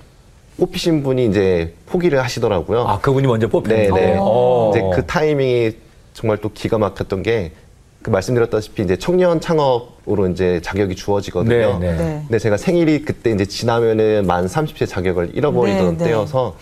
뽑히신 0.58 1.04
분이 1.04 1.28
이제 1.28 1.74
포기를 1.88 2.22
하시더라고요. 2.24 2.82
아, 2.82 3.00
그분이 3.00 3.28
먼저 3.28 3.48
뽑혔는데. 3.48 3.90
네네. 3.92 4.18
어. 4.20 4.72
이제 4.74 4.82
그 4.94 5.06
타이밍이 5.06 5.72
정말 6.14 6.38
또 6.38 6.50
기가 6.54 6.78
막혔던 6.78 7.24
게 7.24 7.52
그 8.02 8.10
말씀드렸다시피 8.10 8.82
이제 8.82 8.96
청년 8.98 9.40
창업으로 9.40 10.28
이제 10.30 10.60
자격이 10.64 10.96
주어지거든요. 10.96 11.80
네, 11.80 11.92
네. 11.92 11.98
네. 11.98 12.22
근데 12.28 12.40
제가 12.40 12.58
생일이 12.58 13.04
그때 13.04 13.32
이제 13.32 13.46
지나면은 13.46 14.26
만 14.26 14.48
30세 14.48 14.88
자격을 14.88 15.32
잃어버리던 15.36 15.98
네, 15.98 15.98
네. 15.98 16.04
때여서 16.06 16.56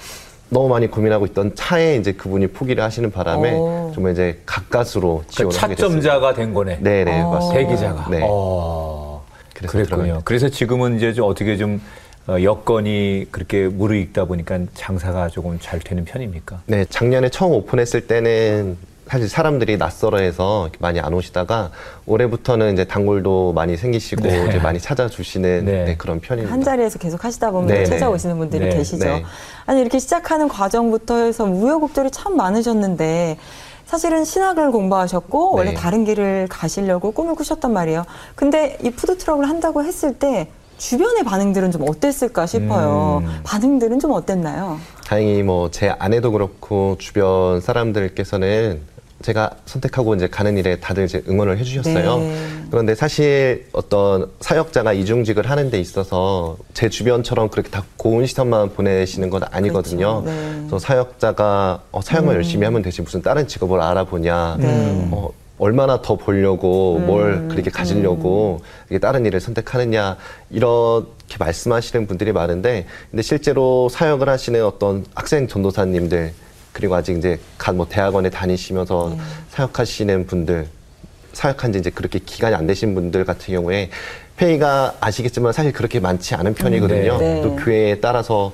너무 0.49 0.67
많이 0.67 0.87
고민하고 0.87 1.25
있던 1.27 1.53
차에 1.55 1.97
이제 1.97 2.11
그분이 2.11 2.47
포기를 2.47 2.83
하시는 2.83 3.11
바람에 3.11 3.53
오. 3.53 3.91
정말 3.93 4.13
이제 4.13 4.41
가까스로 4.45 5.23
그 5.27 5.33
지원을 5.35 5.57
하게 5.61 5.75
됐어요. 5.75 5.89
차점자가 5.89 6.33
된 6.33 6.53
거네. 6.53 6.79
네네 6.81 7.21
어. 7.21 7.31
맞습니다. 7.31 7.59
대기자가. 7.59 8.09
네. 8.09 8.21
어. 8.23 9.23
그래서 9.53 9.71
그랬군요. 9.71 10.03
들어가게 10.03 10.21
그래서 10.25 10.49
지금은 10.49 10.97
이제 10.97 11.13
좀 11.13 11.29
어떻게 11.29 11.57
좀 11.57 11.81
어, 12.27 12.41
여건이 12.41 13.27
그렇게 13.31 13.67
무르익다 13.67 14.25
보니까 14.25 14.59
장사가 14.73 15.29
조금 15.29 15.57
잘 15.59 15.79
되는 15.79 16.05
편입니까? 16.05 16.61
네, 16.67 16.85
작년에 16.85 17.29
처음 17.29 17.53
오픈했을 17.53 18.07
때는 18.07 18.77
사실 19.09 19.27
사람들이 19.27 19.77
낯설어해서 19.77 20.69
많이 20.77 20.99
안 20.99 21.13
오시다가 21.15 21.71
올해부터는 22.05 22.73
이제 22.73 22.85
단골도 22.85 23.53
많이 23.53 23.75
생기시고 23.75 24.21
네. 24.21 24.45
이제 24.47 24.59
많이 24.59 24.79
찾아주시는 24.79 25.65
네. 25.65 25.83
네, 25.85 25.95
그런 25.97 26.19
편입니다. 26.19 26.53
한 26.53 26.63
자리에서 26.63 26.99
계속 26.99 27.25
하시다 27.25 27.49
보면 27.49 27.67
네, 27.69 27.85
찾아오시는 27.85 28.37
분들이 28.37 28.65
네, 28.69 28.77
계시죠. 28.77 29.03
네. 29.05 29.23
아니 29.65 29.81
이렇게 29.81 29.97
시작하는 29.97 30.47
과정부터 30.47 31.23
해서 31.23 31.45
우여곡절이 31.45 32.11
참 32.11 32.37
많으셨는데 32.37 33.39
사실은 33.87 34.25
신학을 34.25 34.71
공부하셨고 34.71 35.53
네. 35.53 35.57
원래 35.57 35.73
다른 35.73 36.05
길을 36.05 36.45
가시려고 36.47 37.09
꿈을 37.11 37.33
꾸셨단 37.33 37.73
말이에요. 37.73 38.05
근데 38.35 38.77
이 38.83 38.91
푸드 38.91 39.17
트럭을 39.17 39.49
한다고 39.49 39.83
했을 39.83 40.13
때 40.19 40.49
주변의 40.77 41.23
반응들은 41.23 41.71
좀 41.71 41.89
어땠을까 41.89 42.45
싶어요. 42.45 43.23
음. 43.25 43.39
반응들은 43.43 43.99
좀 43.99 44.11
어땠나요? 44.11 44.79
다행히 45.07 45.41
뭐 45.41 45.69
제 45.71 45.89
아내도 45.97 46.31
그렇고 46.31 46.95
주변 46.99 47.59
사람들께서는 47.59 48.81
제가 49.21 49.51
선택하고 49.65 50.15
이제 50.15 50.27
가는 50.27 50.57
일에 50.57 50.77
다들 50.77 51.05
이제 51.05 51.21
응원을 51.27 51.57
해주셨어요. 51.57 52.19
네. 52.19 52.49
그런데 52.71 52.95
사실 52.95 53.67
어떤 53.73 54.29
사역자가 54.39 54.93
이중직을 54.93 55.49
하는 55.49 55.69
데 55.69 55.79
있어서 55.79 56.57
제 56.73 56.89
주변처럼 56.89 57.49
그렇게 57.49 57.69
다 57.69 57.83
고운 57.97 58.25
시선만 58.25 58.73
보내시는 58.73 59.29
건 59.29 59.43
아니거든요. 59.51 60.21
그렇죠. 60.23 60.39
네. 60.39 60.55
그래서 60.59 60.79
사역자가 60.79 61.81
어, 61.91 62.01
사역만 62.01 62.35
열심히 62.35 62.63
하면 62.65 62.81
되지 62.81 63.01
무슨 63.01 63.21
다른 63.21 63.47
직업을 63.47 63.81
알아보냐. 63.81 64.57
네. 64.59 65.09
어, 65.11 65.29
얼마나 65.59 66.01
더 66.01 66.15
벌려고 66.15 66.99
뭘 66.99 67.49
그렇게 67.49 67.69
가지려고 67.69 68.61
이게 68.89 68.97
다른 68.97 69.25
일을 69.25 69.41
선택하느냐 69.41 70.15
이렇게 70.49 71.35
말씀하시는 71.37 72.07
분들이 72.07 72.31
많은데 72.31 72.85
근데 73.11 73.21
실제로 73.21 73.89
사역을 73.89 74.29
하시는 74.29 74.63
어떤 74.63 75.05
학생 75.13 75.49
전도사님들 75.49 76.33
그리고 76.79 76.95
아직 76.95 77.17
이제 77.17 77.37
간뭐 77.57 77.87
대학원에 77.89 78.29
다니시면서 78.29 79.17
사역하시는 79.49 80.27
분들 80.27 80.65
사역한 81.33 81.73
지 81.73 81.79
이제 81.79 81.89
그렇게 81.89 82.19
기간이 82.19 82.55
안 82.55 82.67
되신 82.67 82.95
분들 82.95 83.25
같은 83.25 83.53
경우에 83.53 83.89
페이가 84.37 84.95
아시겠지만 85.01 85.51
사실 85.51 85.73
그렇게 85.73 85.99
많지 85.99 86.35
않은 86.35 86.53
편이거든요. 86.53 87.17
네. 87.17 87.41
또 87.41 87.57
교회에 87.57 87.99
따라서 87.99 88.53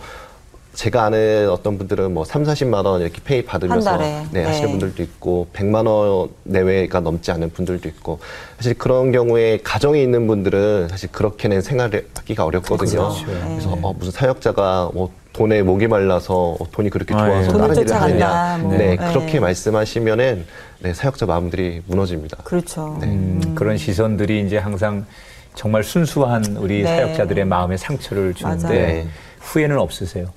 제가 0.74 1.03
아는 1.03 1.51
어떤 1.51 1.77
분들은 1.77 2.15
뭐 2.15 2.25
3, 2.25 2.44
40만 2.46 2.84
원 2.86 3.01
이렇게 3.01 3.22
페이 3.24 3.46
받으면서 3.46 3.91
한 3.91 4.00
달에. 4.00 4.25
네, 4.32 4.44
하시는 4.44 4.70
네. 4.70 4.72
분들도 4.72 5.03
있고 5.03 5.48
100만 5.53 5.86
원 5.88 6.29
내외가 6.44 7.00
넘지 7.00 7.29
않은 7.29 7.51
분들도 7.51 7.88
있고 7.89 8.20
사실 8.58 8.74
그런 8.74 9.12
경우에 9.12 9.60
가정에 9.63 10.01
있는 10.01 10.25
분들은 10.25 10.88
사실 10.89 11.12
그렇게는 11.12 11.62
생활하기가 11.62 12.44
어렵거든요. 12.44 13.10
그렇죠. 13.10 13.25
그래서 13.25 13.77
어, 13.84 13.94
무슨 13.94 14.12
사역자가 14.12 14.89
뭐 14.96 15.12
돈에 15.35 15.63
목이 15.63 15.87
말라서 15.87 16.55
어, 16.57 16.71
돈이 16.71 16.89
그렇게 16.89 17.13
아, 17.13 17.17
좋아서 17.17 17.53
예. 17.53 17.57
다른 17.57 17.75
일을 17.75 18.01
하느냐. 18.01 18.57
뭐. 18.61 18.71
네, 18.71 18.77
네. 18.77 18.95
그렇게 18.95 19.41
말씀하시면은 19.41 20.45
네, 20.79 20.93
사역자 20.93 21.25
마음들이 21.25 21.81
무너집니다. 21.87 22.37
그렇죠. 22.43 22.97
음, 23.03 23.53
그런 23.53 23.77
시선들이 23.77 24.45
이제 24.45 24.57
항상 24.57 25.05
정말 25.53 25.83
순수한 25.83 26.55
우리 26.57 26.83
네. 26.83 26.87
사역자들의 26.87 27.43
마음에 27.45 27.75
상처를 27.75 28.33
주는데. 28.33 28.67
네. 28.69 29.07
후회는 29.41 29.77
없으세요? 29.77 30.27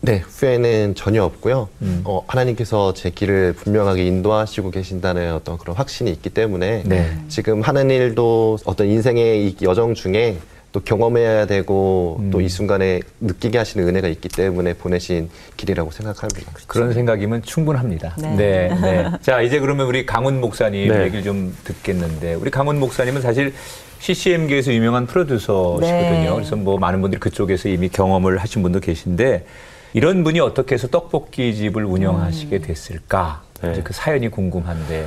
네, 0.00 0.18
후회는 0.18 0.96
전혀 0.96 1.24
없고요. 1.24 1.68
음. 1.80 2.02
어, 2.04 2.22
하나님께서 2.26 2.92
제 2.92 3.08
길을 3.08 3.54
분명하게 3.54 4.04
인도하시고 4.04 4.70
계신다는 4.70 5.32
어떤 5.32 5.56
그런 5.56 5.76
확신이 5.76 6.10
있기 6.10 6.28
때문에 6.28 6.82
네. 6.84 7.16
지금 7.28 7.62
하는 7.62 7.88
일도 7.88 8.58
어떤 8.66 8.88
인생의 8.88 9.46
이 9.46 9.56
여정 9.62 9.94
중에 9.94 10.38
또 10.74 10.80
경험해야 10.80 11.46
되고 11.46 12.20
또 12.32 12.38
음. 12.38 12.42
이 12.42 12.48
순간에 12.48 13.00
느끼게 13.20 13.58
하시는 13.58 13.86
은혜가 13.86 14.08
있기 14.08 14.28
때문에 14.28 14.74
보내신 14.74 15.30
길이라고 15.56 15.92
생각합니다. 15.92 16.52
그런 16.66 16.92
생각이면 16.92 17.42
충분합니다. 17.42 18.16
네. 18.18 18.34
네. 18.34 18.68
네. 18.82 19.10
자, 19.22 19.40
이제 19.40 19.60
그러면 19.60 19.86
우리 19.86 20.04
강훈 20.04 20.40
목사님 20.40 20.88
네. 20.88 21.04
얘기를 21.04 21.22
좀 21.22 21.56
듣겠는데, 21.62 22.34
우리 22.34 22.50
강훈 22.50 22.80
목사님은 22.80 23.22
사실 23.22 23.54
CCM계에서 24.00 24.74
유명한 24.74 25.06
프로듀서시거든요. 25.06 26.30
네. 26.30 26.32
그래서 26.34 26.56
뭐 26.56 26.76
많은 26.76 27.00
분들이 27.00 27.20
그쪽에서 27.20 27.68
이미 27.68 27.88
경험을 27.88 28.38
하신 28.38 28.64
분도 28.64 28.80
계신데, 28.80 29.46
이런 29.92 30.24
분이 30.24 30.40
어떻게 30.40 30.74
해서 30.74 30.88
떡볶이 30.88 31.54
집을 31.54 31.84
운영하시게 31.84 32.58
됐을까? 32.58 33.42
네. 33.62 33.70
이제 33.70 33.82
그 33.84 33.92
사연이 33.92 34.28
궁금한데. 34.28 35.06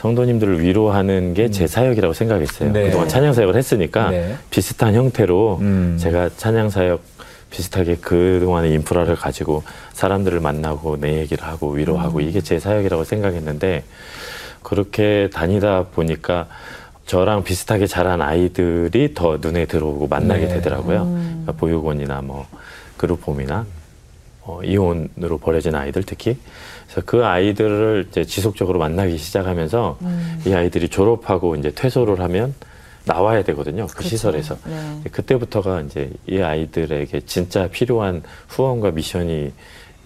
성도님들을 0.00 0.62
위로하는 0.62 1.34
게 1.34 1.50
제 1.50 1.66
사역이라고 1.66 2.14
생각했어요. 2.14 2.72
네. 2.72 2.84
그동안 2.84 3.08
찬양 3.08 3.34
사역을 3.34 3.54
했으니까 3.56 4.10
네. 4.10 4.34
비슷한 4.50 4.94
형태로 4.94 5.58
음. 5.60 5.98
제가 6.00 6.30
찬양 6.36 6.70
사역 6.70 7.02
비슷하게 7.50 7.96
그동안의 7.96 8.72
인프라를 8.72 9.16
가지고 9.16 9.62
사람들을 9.92 10.38
만나고 10.40 10.98
내 11.00 11.18
얘기를 11.18 11.44
하고 11.44 11.72
위로하고 11.72 12.20
이게 12.20 12.40
제 12.40 12.58
사역이라고 12.60 13.04
생각했는데 13.04 13.82
그렇게 14.62 15.28
다니다 15.34 15.84
보니까 15.92 16.46
저랑 17.06 17.42
비슷하게 17.42 17.86
자란 17.86 18.22
아이들이 18.22 19.12
더 19.14 19.38
눈에 19.40 19.66
들어오고 19.66 20.06
만나게 20.06 20.46
네. 20.46 20.54
되더라고요. 20.54 21.04
그러니까 21.04 21.52
보육원이나 21.52 22.22
뭐 22.22 22.46
그룹홈이나 22.96 23.66
어, 24.42 24.60
이혼으로 24.64 25.38
버려진 25.38 25.74
아이들 25.74 26.04
특히 26.04 26.38
그래서 26.90 27.02
그 27.06 27.24
아이들을 27.24 28.06
이제 28.10 28.24
지속적으로 28.24 28.80
만나기 28.80 29.16
시작하면서 29.16 29.98
이 30.46 30.52
아이들이 30.52 30.88
졸업하고 30.88 31.54
이제 31.54 31.70
퇴소를 31.70 32.20
하면 32.20 32.54
나와야 33.04 33.42
되거든요 33.44 33.86
그 33.86 33.94
그렇죠. 33.94 34.08
시설에서 34.10 34.56
네. 34.66 35.10
그때부터가 35.10 35.82
이제 35.82 36.10
이 36.26 36.40
아이들에게 36.40 37.20
진짜 37.20 37.68
필요한 37.68 38.22
후원과 38.48 38.90
미션이 38.90 39.52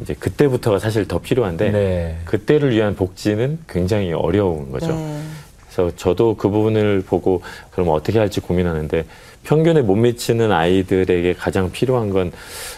이제 0.00 0.14
그때부터가 0.14 0.78
사실 0.78 1.08
더 1.08 1.18
필요한데 1.18 1.70
네. 1.70 2.18
그때를 2.24 2.70
위한 2.70 2.94
복지는 2.94 3.60
굉장히 3.68 4.12
어려운 4.12 4.70
거죠. 4.70 4.94
네. 4.94 5.22
그래서 5.70 5.96
저도 5.96 6.36
그 6.36 6.48
부분을 6.48 7.02
보고 7.06 7.42
그럼 7.70 7.88
어떻게 7.88 8.18
할지 8.18 8.40
고민하는데 8.40 9.04
평균에 9.44 9.82
못 9.82 9.94
미치는 9.96 10.50
아이들에게 10.50 11.34
가장 11.34 11.70
필요한 11.70 12.10
건 12.10 12.32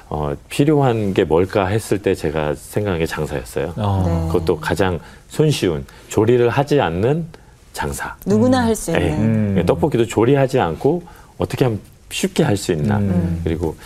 어, 0.09 0.35
필요한 0.49 1.15
게 1.15 1.25
뭘까 1.25 1.67
했을 1.67 2.01
때 2.03 2.15
제가 2.15 2.55
생각한 2.55 2.99
게 2.99 3.07
장사였어요. 3.07 3.73
어. 3.77 4.05
네. 4.07 4.27
그것도 4.33 4.59
가장 4.61 4.99
손쉬운 5.29 5.85
조리를 6.09 6.49
하지 6.49 6.81
않는 6.81 7.27
장사. 7.73 8.15
누구나 8.27 8.65
할수 8.65 8.93
예. 8.93 9.09
있는. 9.09 9.59
음. 9.59 9.63
떡볶이도 9.67 10.07
조리하지 10.07 10.59
않고 10.61 11.03
어떻게 11.39 11.65
하면 11.65 11.81
쉽게 12.11 12.43
할 12.43 12.57
수 12.57 12.73
있나. 12.73 12.99
음. 12.99 13.41
그리고 13.45 13.77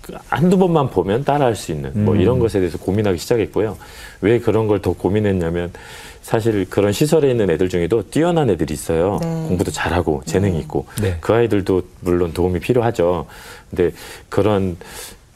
그 0.00 0.14
한두 0.28 0.58
번만 0.58 0.90
보면 0.90 1.24
따라할 1.24 1.54
수 1.54 1.70
있는 1.72 1.90
뭐 2.04 2.14
음. 2.14 2.20
이런 2.20 2.38
것에 2.38 2.58
대해서 2.58 2.76
고민하기 2.78 3.18
시작했고요. 3.18 3.76
왜 4.20 4.38
그런 4.40 4.66
걸 4.66 4.80
더 4.80 4.92
고민했냐면 4.92 5.72
사실 6.22 6.64
그런 6.70 6.92
시설에 6.92 7.30
있는 7.30 7.50
애들 7.50 7.68
중에도 7.68 8.08
뛰어난 8.08 8.48
애들이 8.48 8.72
있어요. 8.72 9.18
네. 9.20 9.28
공부도 9.48 9.70
잘하고 9.70 10.22
재능이 10.24 10.58
있고 10.60 10.86
네. 11.02 11.18
그 11.20 11.34
아이들도 11.34 11.82
물론 12.00 12.32
도움이 12.32 12.60
필요하죠. 12.60 13.26
근데 13.68 13.90
그런 14.28 14.76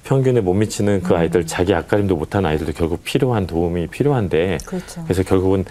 평균에 0.04 0.40
못 0.40 0.54
미치는 0.54 1.02
그 1.02 1.16
아이들 1.16 1.46
자기 1.46 1.74
앞가림도 1.74 2.16
못한 2.16 2.46
아이들도 2.46 2.72
결국 2.72 3.02
필요한 3.02 3.46
도움이 3.46 3.88
필요한데 3.88 4.58
그렇죠. 4.64 5.02
그래서 5.02 5.24
결국은 5.24 5.64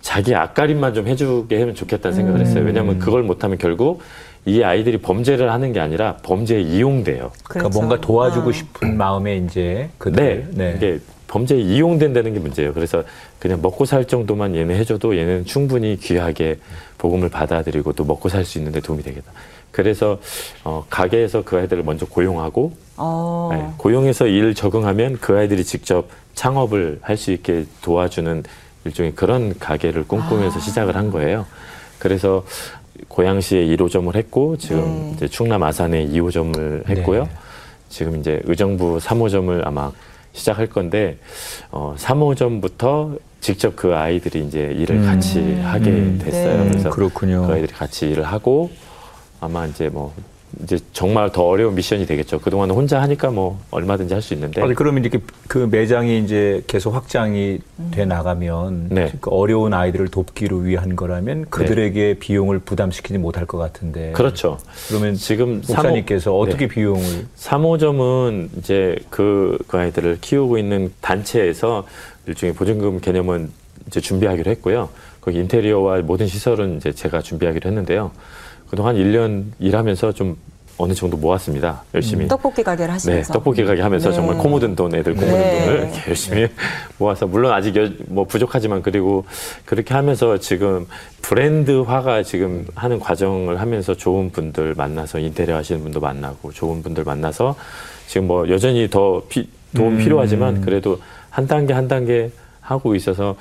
자기 0.00 0.34
앞가림만 0.34 0.94
좀 0.94 1.06
해주게 1.06 1.60
하면 1.60 1.74
좋겠다는 1.74 2.16
생각을 2.16 2.40
했어요. 2.40 2.64
왜냐하면 2.64 2.98
그걸 2.98 3.22
못하면 3.22 3.58
결국 3.58 4.00
이 4.44 4.62
아이들이 4.62 4.98
범죄를 4.98 5.52
하는 5.52 5.72
게 5.72 5.78
아니라 5.78 6.16
범죄에 6.22 6.60
이용돼요. 6.60 7.30
그러니까 7.44 7.68
그렇죠. 7.68 7.78
뭔가 7.78 8.00
도와주고 8.00 8.48
어. 8.48 8.52
싶은 8.52 8.96
마음에 8.96 9.36
이제 9.36 9.60
네, 9.60 9.90
그들 9.98 10.74
이게 10.76 10.98
범죄에 11.32 11.58
이용된다는 11.60 12.34
게 12.34 12.40
문제예요. 12.40 12.74
그래서 12.74 13.02
그냥 13.38 13.62
먹고 13.62 13.86
살 13.86 14.04
정도만 14.06 14.54
얘네 14.54 14.76
해줘도 14.78 15.16
얘는 15.16 15.46
충분히 15.46 15.96
귀하게 15.98 16.58
복음을 16.98 17.30
받아들이고 17.30 17.94
또 17.94 18.04
먹고 18.04 18.28
살 18.28 18.44
수 18.44 18.58
있는데 18.58 18.80
도움이 18.80 19.02
되겠다. 19.02 19.32
그래서 19.70 20.18
어, 20.62 20.84
가게에서 20.90 21.42
그 21.42 21.56
아이들을 21.56 21.84
먼저 21.84 22.04
고용하고 22.04 22.72
어. 22.98 23.48
네, 23.50 23.66
고용해서 23.78 24.26
일 24.26 24.54
적응하면 24.54 25.18
그 25.20 25.38
아이들이 25.38 25.64
직접 25.64 26.08
창업을 26.34 26.98
할 27.00 27.16
수 27.16 27.32
있게 27.32 27.64
도와주는 27.80 28.42
일종의 28.84 29.14
그런 29.14 29.58
가게를 29.58 30.06
꿈꾸면서 30.06 30.58
아. 30.58 30.60
시작을 30.60 30.96
한 30.96 31.10
거예요. 31.10 31.46
그래서 31.98 32.44
고양시에 33.08 33.64
1호점을 33.68 34.14
했고 34.14 34.58
지금 34.58 34.82
네. 34.82 35.12
이제 35.16 35.28
충남 35.28 35.62
아산에 35.62 36.08
2호점을 36.08 36.88
했고요. 36.90 37.24
네. 37.24 37.30
지금 37.88 38.20
이제 38.20 38.42
의정부 38.44 38.98
3호점을 38.98 39.66
아마 39.66 39.90
시작할 40.32 40.66
건데 40.68 41.18
어 41.70 41.94
3호점부터 41.98 43.18
직접 43.40 43.74
그 43.76 43.94
아이들이 43.94 44.44
이제 44.46 44.72
일을 44.76 44.96
음. 44.96 45.06
같이 45.06 45.54
하게 45.60 45.90
음. 45.90 46.20
됐어요. 46.22 46.64
네. 46.64 46.68
그래서 46.70 46.90
그렇군요. 46.90 47.46
그 47.46 47.52
아이들이 47.52 47.72
같이 47.72 48.08
일을 48.10 48.24
하고 48.24 48.70
아마 49.40 49.66
이제 49.66 49.88
뭐 49.88 50.14
이제 50.62 50.78
정말 50.92 51.30
더 51.32 51.44
어려운 51.44 51.74
미션이 51.74 52.06
되겠죠. 52.06 52.38
그동안 52.40 52.70
혼자 52.70 53.00
하니까 53.02 53.30
뭐 53.30 53.58
얼마든지 53.70 54.12
할 54.14 54.22
수 54.22 54.34
있는데 54.34 54.60
아니, 54.62 54.74
그러면 54.74 55.02
이렇게 55.04 55.18
그 55.48 55.66
매장이 55.70 56.18
이제 56.20 56.62
계속 56.66 56.94
확장이 56.94 57.58
돼 57.90 58.04
나가면 58.04 58.88
네. 58.90 59.12
그 59.20 59.30
어려운 59.30 59.72
아이들을 59.74 60.08
돕기를 60.08 60.64
위한 60.66 60.94
거라면 60.94 61.46
그들에게 61.50 62.18
비용을 62.20 62.58
부담시키지 62.60 63.18
못할 63.18 63.46
것 63.46 63.58
같은데. 63.58 64.12
그렇죠. 64.12 64.58
그러면 64.88 65.14
지금 65.14 65.62
목사님께서 65.66 66.30
삼호- 66.30 66.40
어떻게 66.42 66.68
네. 66.68 66.74
비용을 66.74 67.26
3호점은 67.36 68.48
이제 68.58 68.96
그, 69.10 69.58
그 69.66 69.78
아이들을 69.78 70.18
키우고 70.20 70.58
있는 70.58 70.92
단체에서 71.00 71.86
일종의 72.26 72.54
보증금 72.54 73.00
개념은 73.00 73.50
이제 73.86 74.00
준비하기로 74.00 74.50
했고요. 74.52 74.90
거기 75.20 75.38
인테리어와 75.38 76.00
모든 76.02 76.26
시설은 76.26 76.76
이제 76.76 76.92
제가 76.92 77.22
준비하기로 77.22 77.68
했는데요. 77.68 78.10
그동안 78.72 78.96
1년 78.96 79.44
일하면서 79.58 80.12
좀 80.12 80.34
어느 80.78 80.94
정도 80.94 81.18
모았습니다. 81.18 81.82
열심히. 81.94 82.26
떡볶이 82.26 82.62
가게를 82.62 82.86
네, 82.86 82.92
하시면서. 82.94 83.34
떡볶이 83.34 83.64
가게 83.66 83.82
하면서 83.82 84.08
네. 84.08 84.14
정말 84.16 84.38
코 84.38 84.48
묻은 84.48 84.74
돈, 84.74 84.94
애들 84.94 85.12
코 85.14 85.20
묻은 85.20 85.30
네. 85.34 85.64
돈을 85.66 85.78
이렇게 85.82 86.08
열심히 86.08 86.48
모아서 86.96 87.26
물론 87.26 87.52
아직 87.52 87.76
여- 87.76 87.90
뭐 88.08 88.24
부족하지만 88.24 88.80
그리고 88.80 89.26
그렇게 89.66 89.92
하면서 89.92 90.38
지금 90.38 90.86
브랜드화가 91.20 92.22
지금 92.22 92.66
하는 92.74 92.98
과정을 92.98 93.60
하면서 93.60 93.94
좋은 93.94 94.30
분들 94.32 94.72
만나서 94.74 95.18
인테리어 95.18 95.56
하시는 95.56 95.82
분도 95.82 96.00
만나고 96.00 96.52
좋은 96.52 96.82
분들 96.82 97.04
만나서 97.04 97.54
지금 98.06 98.26
뭐 98.26 98.48
여전히 98.48 98.88
더 98.88 99.22
피- 99.28 99.50
도움 99.76 99.96
음. 99.96 99.98
필요하지만 99.98 100.62
그래도 100.62 100.98
한 101.28 101.46
단계 101.46 101.74
한 101.74 101.88
단계 101.88 102.30
하고 102.62 102.94
있어서 102.94 103.36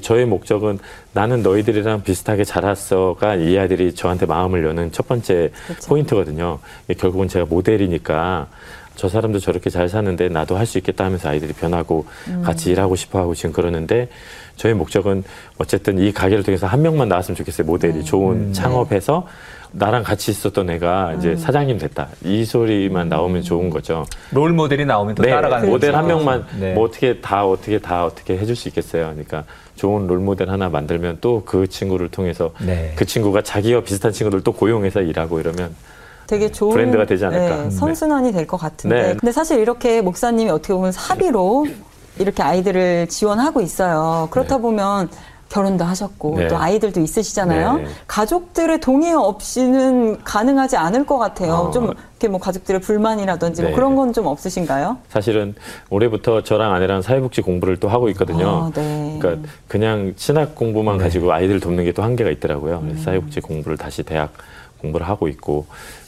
저의 0.00 0.26
목적은 0.26 0.78
나는 1.12 1.42
너희들이랑 1.42 2.02
비슷하게 2.02 2.44
자랐어가 2.44 3.36
이 3.36 3.58
아이들이 3.58 3.94
저한테 3.94 4.26
마음을 4.26 4.64
여는 4.64 4.92
첫 4.92 5.06
번째 5.08 5.50
그쵸. 5.66 5.88
포인트거든요. 5.88 6.58
결국은 6.98 7.28
제가 7.28 7.46
모델이니까 7.46 8.48
저 8.96 9.08
사람도 9.08 9.38
저렇게 9.38 9.70
잘 9.70 9.88
사는데 9.88 10.28
나도 10.28 10.56
할 10.56 10.66
수 10.66 10.78
있겠다 10.78 11.04
하면서 11.04 11.28
아이들이 11.28 11.52
변하고 11.52 12.06
같이 12.42 12.70
일하고 12.72 12.96
싶어 12.96 13.20
하고 13.20 13.34
지금 13.34 13.52
그러는데 13.52 14.08
저의 14.56 14.74
목적은 14.74 15.22
어쨌든 15.58 15.98
이 15.98 16.12
가게를 16.12 16.42
통해서 16.42 16.66
한 16.66 16.82
명만 16.82 17.08
나왔으면 17.08 17.36
좋겠어요. 17.36 17.66
모델이 17.66 18.02
좋은 18.04 18.52
창업해서 18.52 19.26
나랑 19.72 20.02
같이 20.02 20.30
있었던 20.30 20.70
애가 20.70 21.14
이제 21.18 21.36
사장님 21.36 21.78
됐다. 21.78 22.08
이 22.24 22.44
소리만 22.44 23.08
나오면 23.10 23.42
좋은 23.42 23.68
거죠. 23.70 24.06
롤 24.32 24.52
모델이 24.52 24.86
나오면 24.86 25.14
또 25.16 25.22
네, 25.22 25.30
따라가는 25.30 25.68
모델 25.68 25.90
거죠. 25.92 25.98
한 25.98 26.06
명만 26.06 26.46
네. 26.58 26.72
뭐 26.72 26.86
어떻게 26.86 27.20
다 27.20 27.44
어떻게 27.46 27.78
다 27.78 28.06
어떻게 28.06 28.38
해줄 28.38 28.56
수 28.56 28.68
있겠어요. 28.68 29.10
그러니까 29.10 29.44
좋은 29.76 30.06
롤 30.06 30.18
모델 30.18 30.48
하나 30.50 30.68
만들면 30.70 31.18
또 31.20 31.42
그 31.44 31.66
친구를 31.68 32.08
통해서 32.08 32.52
네. 32.64 32.92
그 32.96 33.04
친구가 33.04 33.42
자기와 33.42 33.82
비슷한 33.82 34.10
친구들 34.12 34.42
또 34.42 34.52
고용해서 34.52 35.02
일하고 35.02 35.38
이러면 35.38 35.74
되게 36.26 36.50
좋은 36.50 36.72
브랜드가 36.74 37.06
되지 37.06 37.24
않을까. 37.24 37.56
네, 37.56 37.62
네. 37.64 37.70
선순환이 37.70 38.32
될 38.32 38.46
것 38.46 38.56
같은데. 38.56 38.96
네. 39.02 39.08
근데 39.18 39.32
사실 39.32 39.58
이렇게 39.60 40.00
목사님이 40.02 40.50
어떻게 40.50 40.72
보면 40.74 40.92
사비로 40.92 41.66
이렇게 42.18 42.42
아이들을 42.42 43.08
지원하고 43.08 43.60
있어요. 43.60 44.28
그렇다 44.30 44.56
네. 44.56 44.62
보면 44.62 45.08
결혼도 45.48 45.84
하셨고 45.84 46.34
네. 46.38 46.48
또 46.48 46.56
아이들도 46.58 47.00
있으시잖아요. 47.00 47.76
네. 47.76 47.86
가족들의 48.08 48.80
동의 48.80 49.14
없이는 49.14 50.22
가능하지 50.24 50.76
않을 50.76 51.06
것 51.06 51.18
같아요. 51.18 51.52
어. 51.52 51.70
좀 51.70 51.84
이렇게 51.86 52.26
뭐 52.28 52.40
가족들의 52.40 52.80
불만이라든지 52.80 53.62
뭐 53.62 53.70
네. 53.70 53.74
그런 53.76 53.94
건 53.94 54.12
좀 54.12 54.26
없으신가요? 54.26 54.96
사실은 55.08 55.54
올해부터 55.90 56.42
저랑 56.42 56.72
아내랑 56.74 57.02
사회복지 57.02 57.42
공부를 57.42 57.76
또 57.78 57.88
하고 57.88 58.08
있거든요. 58.10 58.48
아, 58.66 58.70
네. 58.74 59.18
그러니까 59.20 59.48
그냥 59.68 60.14
신학 60.16 60.54
공부만 60.56 60.98
네. 60.98 61.04
가지고 61.04 61.32
아이들 61.32 61.60
돕는 61.60 61.84
게 61.84 61.92
또 61.92 62.02
한계가 62.02 62.30
있더라고요. 62.30 62.78
음. 62.82 63.00
사회복지 63.04 63.40
공부를 63.40 63.76
다시 63.76 64.02
대학 64.02 64.32
공부를 64.80 65.08
하고 65.08 65.28
있고 65.28 65.66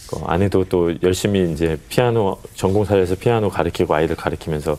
그 0.09 0.21
아내도 0.27 0.65
또 0.65 0.93
열심히 1.03 1.53
이제 1.53 1.79
피아노 1.89 2.39
전공사에서 2.55 3.15
피아노 3.17 3.49
가르치고 3.51 3.95
아이들 3.95 4.17
가르치면서 4.17 4.77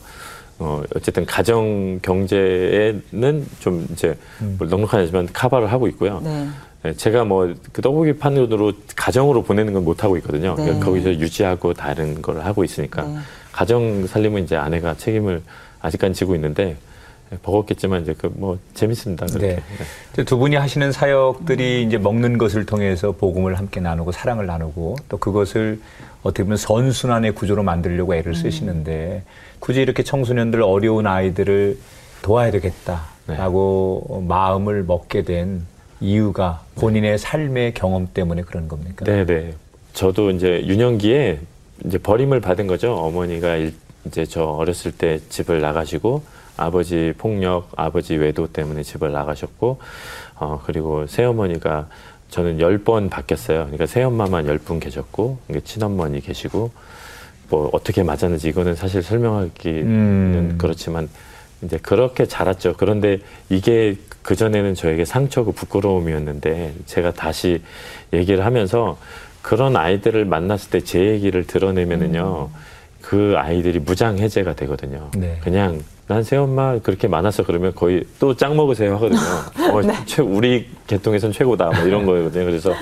어 0.57 0.83
어쨌든 0.95 1.25
가정 1.25 1.99
경제에는 2.01 3.45
좀 3.59 3.87
이제 3.91 4.17
뭐 4.57 4.67
넉넉한 4.67 4.99
아니지만 5.01 5.29
카바를 5.31 5.71
하고 5.71 5.87
있고요. 5.87 6.19
네. 6.23 6.47
네, 6.81 6.93
제가 6.93 7.25
뭐 7.25 7.53
그 7.73 7.81
떡볶이 7.81 8.17
돈으로 8.17 8.71
가정으로 8.95 9.43
보내는 9.43 9.73
건 9.73 9.83
못 9.83 10.03
하고 10.03 10.17
있거든요. 10.17 10.55
네. 10.55 10.63
그러니까 10.63 10.85
거기서 10.85 11.11
유지하고 11.11 11.73
다른 11.73 12.21
걸 12.21 12.41
하고 12.41 12.63
있으니까 12.63 13.03
네. 13.03 13.17
가정 13.51 14.07
살림은 14.07 14.43
이제 14.43 14.55
아내가 14.55 14.95
책임을 14.95 15.41
아직까지 15.81 16.13
지고 16.13 16.35
있는데 16.35 16.65
네, 16.65 16.77
버겁겠지만 17.43 18.01
이제 18.01 18.13
그 18.13 18.29
뭐 18.35 18.57
재밌습니다. 18.73 19.25
그렇게. 19.27 19.47
네. 19.55 19.59
이제 20.13 20.23
두 20.23 20.37
분이 20.37 20.55
하시는 20.55 20.91
사역들이 20.91 21.83
이제 21.83 21.97
먹는 21.97 22.37
것을 22.37 22.65
통해서 22.65 23.11
복음을 23.11 23.55
함께 23.57 23.79
나누고 23.79 24.11
사랑을 24.11 24.45
나누고 24.45 24.95
또 25.09 25.17
그것을 25.17 25.79
어떻게 26.23 26.43
보면 26.43 26.57
선순환의 26.57 27.33
구조로 27.35 27.63
만들려고 27.63 28.15
애를 28.15 28.35
쓰시는데 28.35 29.23
굳이 29.59 29.81
이렇게 29.81 30.03
청소년들 30.03 30.61
어려운 30.63 31.05
아이들을 31.07 31.77
도와야 32.21 32.51
되겠다라고 33.27 34.25
마음을 34.27 34.83
먹게 34.83 35.23
된 35.23 35.65
이유가 36.01 36.61
본인의 36.75 37.17
삶의 37.17 37.73
경험 37.73 38.09
때문에 38.13 38.41
그런 38.43 38.67
겁니까? 38.67 39.05
네, 39.05 39.25
네. 39.25 39.53
저도 39.93 40.31
이제 40.31 40.63
유년기에 40.65 41.39
이제 41.85 41.97
버림을 41.97 42.41
받은 42.41 42.67
거죠. 42.67 42.95
어머니가 42.95 43.55
일- 43.55 43.73
이제 44.05 44.25
저 44.25 44.43
어렸을 44.43 44.91
때 44.93 45.19
집을 45.29 45.59
나가시고 45.61 46.23
아버지 46.59 47.13
폭력, 47.17 47.69
아버지 47.75 48.15
외도 48.15 48.47
때문에 48.47 48.83
집을 48.83 49.11
나가셨고 49.11 49.79
어 50.35 50.61
그리고 50.65 51.05
새어머니가 51.07 51.87
저는 52.29 52.59
열 52.59 52.77
번 52.83 53.09
바뀌었어요. 53.09 53.59
그러니까 53.63 53.85
새엄마만 53.87 54.47
열 54.47 54.59
분 54.59 54.79
계셨고 54.79 55.39
이게 55.49 55.59
친엄마니 55.61 56.21
계시고 56.21 56.71
뭐 57.49 57.69
어떻게 57.73 58.03
맞았는지 58.03 58.47
이거는 58.49 58.75
사실 58.75 59.01
설명하기는 59.01 59.83
음. 59.85 60.55
그렇지만 60.59 61.09
이제 61.63 61.77
그렇게 61.81 62.25
자랐죠. 62.25 62.75
그런데 62.77 63.19
이게 63.49 63.95
그 64.21 64.35
전에는 64.35 64.75
저에게 64.75 65.03
상처고 65.05 65.51
부끄러움이었는데 65.53 66.73
제가 66.85 67.13
다시 67.13 67.61
얘기를 68.13 68.45
하면서 68.45 68.97
그런 69.41 69.75
아이들을 69.75 70.25
만났을 70.25 70.69
때 70.69 70.79
제 70.81 70.99
얘기를 71.07 71.45
드러내면은요 71.47 72.49
그 73.01 73.33
아이들이 73.37 73.79
무장 73.79 74.19
해제가 74.19 74.53
되거든요. 74.53 75.09
네. 75.17 75.39
그냥 75.43 75.81
난 76.09 76.23
새엄마 76.23 76.79
그렇게 76.79 77.07
많아서 77.07 77.43
그러면 77.43 77.71
거의 77.75 78.03
또 78.19 78.33
짱 78.33 78.55
먹으세요 78.55 78.95
하거든요. 78.95 79.19
어, 79.71 79.81
최, 80.07 80.23
우리 80.23 80.67
계통에선 80.87 81.31
최고다 81.31 81.65
뭐 81.67 81.85
이런 81.85 82.03
거거든요. 82.07 82.45
그래서 82.45 82.73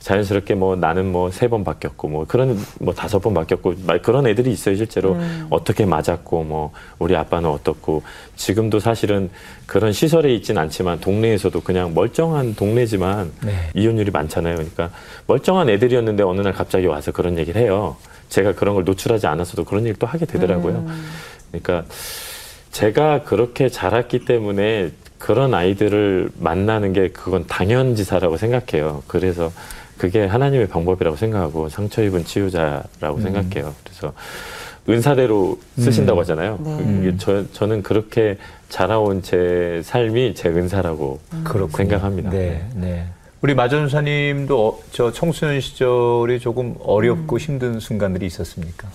자연스럽게 0.00 0.54
뭐 0.54 0.76
나는 0.76 1.10
뭐 1.10 1.30
세 1.30 1.48
번 1.48 1.64
바뀌었고 1.64 2.08
뭐 2.08 2.26
그런 2.28 2.58
뭐 2.80 2.92
다섯 2.92 3.20
번 3.20 3.32
바뀌었고 3.32 3.72
막 3.86 4.02
그런 4.02 4.26
애들이 4.26 4.52
있어요 4.52 4.76
실제로 4.76 5.16
어떻게 5.48 5.86
맞았고 5.86 6.44
뭐 6.44 6.72
우리 6.98 7.16
아빠는 7.16 7.48
어떻고 7.48 8.02
지금도 8.36 8.80
사실은 8.80 9.30
그런 9.64 9.92
시설에 9.94 10.34
있진 10.34 10.58
않지만 10.58 11.00
동네에서도 11.00 11.58
그냥 11.62 11.94
멀쩡한 11.94 12.54
동네지만 12.54 13.32
네. 13.46 13.70
이혼율이 13.74 14.10
많잖아요. 14.10 14.56
그러니까 14.56 14.90
멀쩡한 15.26 15.70
애들이었는데 15.70 16.22
어느 16.22 16.42
날 16.42 16.52
갑자기 16.52 16.84
와서 16.84 17.12
그런 17.12 17.38
얘기를 17.38 17.62
해요. 17.62 17.96
제가 18.28 18.52
그런 18.52 18.74
걸 18.74 18.84
노출하지 18.84 19.26
않았어도 19.26 19.64
그런 19.64 19.84
얘기를 19.84 19.98
또 19.98 20.06
하게 20.06 20.26
되더라고요. 20.26 20.86
그러니까 21.50 21.84
제가 22.74 23.22
그렇게 23.22 23.68
자랐기 23.68 24.24
때문에 24.24 24.90
그런 25.18 25.54
아이들을 25.54 26.30
만나는 26.40 26.92
게 26.92 27.08
그건 27.08 27.46
당연지사라고 27.46 28.36
생각해요. 28.36 29.04
그래서 29.06 29.52
그게 29.96 30.26
하나님의 30.26 30.68
방법이라고 30.68 31.16
생각하고 31.16 31.68
상처 31.68 32.02
입은 32.02 32.24
치유자라고 32.24 33.20
생각해요. 33.20 33.72
그래서 33.84 34.12
은사대로 34.88 35.60
쓰신다고 35.78 36.20
하잖아요. 36.20 36.58
네. 36.62 36.76
그게 36.76 37.16
저, 37.16 37.50
저는 37.52 37.84
그렇게 37.84 38.38
자라온 38.68 39.22
제 39.22 39.80
삶이 39.84 40.34
제 40.34 40.48
은사라고 40.48 41.20
그렇군요. 41.44 41.76
생각합니다. 41.76 42.30
네, 42.30 42.68
네. 42.74 43.06
우리 43.40 43.54
마전사님도 43.54 44.66
어, 44.66 44.80
저 44.90 45.12
청소년 45.12 45.60
시절이 45.60 46.40
조금 46.40 46.74
어렵고 46.80 47.38
힘든 47.38 47.78
순간들이 47.78 48.26
있었습니까? 48.26 48.88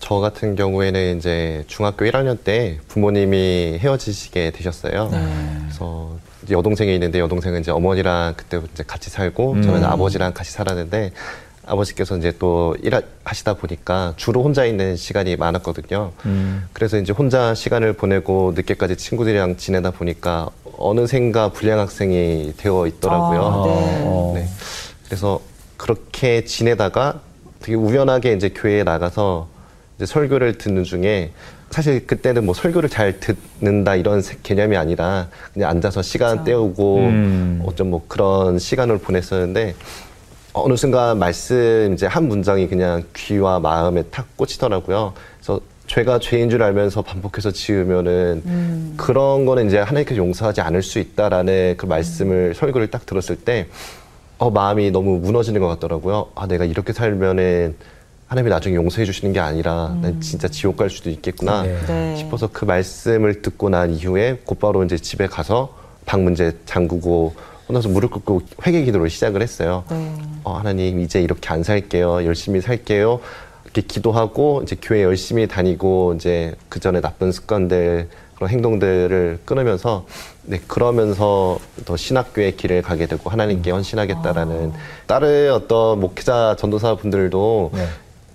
저 0.00 0.16
같은 0.16 0.56
경우에는 0.56 1.18
이제 1.18 1.62
중학교 1.66 2.04
1학년 2.04 2.36
때 2.42 2.78
부모님이 2.88 3.78
헤어지시게 3.80 4.50
되셨어요. 4.50 5.10
그래서 5.62 6.16
이제 6.42 6.54
여동생이 6.54 6.92
있는데 6.94 7.20
여동생은 7.20 7.60
이제 7.60 7.70
어머니랑 7.70 8.34
그때 8.36 8.60
이제 8.72 8.82
같이 8.86 9.10
살고 9.10 9.60
저는 9.62 9.84
아버지랑 9.84 10.32
같이 10.32 10.50
살았는데 10.52 11.12
아버지께서 11.66 12.16
이제 12.16 12.32
또 12.38 12.74
일하시다 12.82 13.54
보니까 13.54 14.14
주로 14.16 14.42
혼자 14.42 14.64
있는 14.64 14.96
시간이 14.96 15.36
많았거든요. 15.36 16.12
음. 16.26 16.66
그래서 16.72 16.98
이제 16.98 17.12
혼자 17.12 17.54
시간을 17.54 17.92
보내고 17.92 18.52
늦게까지 18.56 18.96
친구들이랑 18.96 19.56
지내다 19.56 19.92
보니까 19.92 20.48
어느샌가 20.78 21.50
불량 21.50 21.78
학생이 21.78 22.54
되어 22.56 22.86
있더라고요. 22.86 23.40
아, 23.40 23.66
네. 23.66 24.02
어. 24.04 24.32
네. 24.34 24.48
그래서 25.04 25.40
그렇게 25.76 26.44
지내다가 26.44 27.20
되게 27.60 27.76
우연하게 27.76 28.32
이제 28.32 28.48
교회에 28.48 28.82
나가서 28.82 29.48
설교를 30.06 30.58
듣는 30.58 30.84
중에 30.84 31.30
사실 31.70 32.06
그때는 32.06 32.44
뭐 32.44 32.54
설교를 32.54 32.88
잘 32.88 33.20
듣는다 33.20 33.94
이런 33.94 34.22
세- 34.22 34.36
개념이 34.42 34.76
아니라 34.76 35.28
그냥 35.54 35.70
앉아서 35.70 36.02
시간 36.02 36.44
때우고 36.44 36.96
음. 36.98 37.62
어쩜 37.64 37.90
뭐 37.90 38.02
그런 38.08 38.58
시간을 38.58 38.98
보냈었는데 38.98 39.74
어느 40.52 40.74
순간 40.74 41.18
말씀 41.18 41.92
이제 41.94 42.06
한 42.06 42.26
문장이 42.26 42.68
그냥 42.68 43.04
귀와 43.14 43.60
마음에 43.60 44.02
탁 44.10 44.26
꽂히더라고요. 44.36 45.12
그래서 45.36 45.60
죄가 45.86 46.18
죄인 46.18 46.50
줄 46.50 46.62
알면서 46.62 47.02
반복해서 47.02 47.52
지으면은 47.52 48.94
그런 48.96 49.44
거는 49.44 49.68
이제 49.68 49.78
하나님께서 49.78 50.18
용서하지 50.18 50.60
않을 50.60 50.82
수 50.82 50.98
있다라는 50.98 51.74
그 51.76 51.86
말씀을 51.86 52.54
설교를 52.54 52.88
딱 52.90 53.06
들었을 53.06 53.36
때 53.36 53.66
어, 54.38 54.50
마음이 54.50 54.90
너무 54.90 55.18
무너지는 55.18 55.60
것 55.60 55.68
같더라고요. 55.68 56.28
아, 56.34 56.46
내가 56.46 56.64
이렇게 56.64 56.92
살면은 56.92 57.76
하나님이 58.30 58.48
나중에 58.48 58.76
용서해 58.76 59.04
주시는 59.04 59.32
게 59.32 59.40
아니라 59.40 59.92
난 60.00 60.20
진짜 60.20 60.46
지옥 60.46 60.76
갈 60.76 60.88
수도 60.88 61.10
있겠구나 61.10 61.64
네. 61.64 61.76
네. 61.88 62.16
싶어서 62.16 62.48
그 62.52 62.64
말씀을 62.64 63.42
듣고 63.42 63.70
난 63.70 63.92
이후에 63.92 64.38
곧바로 64.44 64.84
이제 64.84 64.96
집에 64.96 65.26
가서 65.26 65.76
방문 66.06 66.34
이제 66.34 66.56
잠그고 66.64 67.34
혼자서 67.68 67.88
무릎 67.88 68.12
꿇고 68.12 68.42
회개 68.64 68.84
기도를 68.84 69.10
시작을 69.10 69.42
했어요. 69.42 69.82
네. 69.90 70.14
어, 70.44 70.52
하나님 70.52 71.00
이제 71.00 71.20
이렇게 71.20 71.48
안 71.48 71.64
살게요. 71.64 72.24
열심히 72.24 72.60
살게요. 72.60 73.18
이렇게 73.64 73.82
기도하고 73.82 74.60
이제 74.62 74.76
교회 74.80 75.02
열심히 75.02 75.48
다니고 75.48 76.14
이제 76.14 76.54
그 76.68 76.78
전에 76.78 77.00
나쁜 77.00 77.32
습관들 77.32 78.08
그런 78.36 78.48
행동들을 78.48 79.40
끊으면서 79.44 80.06
네 80.42 80.60
그러면서 80.68 81.58
더 81.84 81.96
신학교의 81.96 82.56
길을 82.56 82.82
가게 82.82 83.06
되고 83.06 83.28
하나님께 83.28 83.72
헌신하겠다라는 83.72 84.72
다른 85.08 85.52
어떤 85.52 85.98
목회자 85.98 86.54
전도사 86.60 86.94
분들도 86.94 87.72
네. 87.74 87.88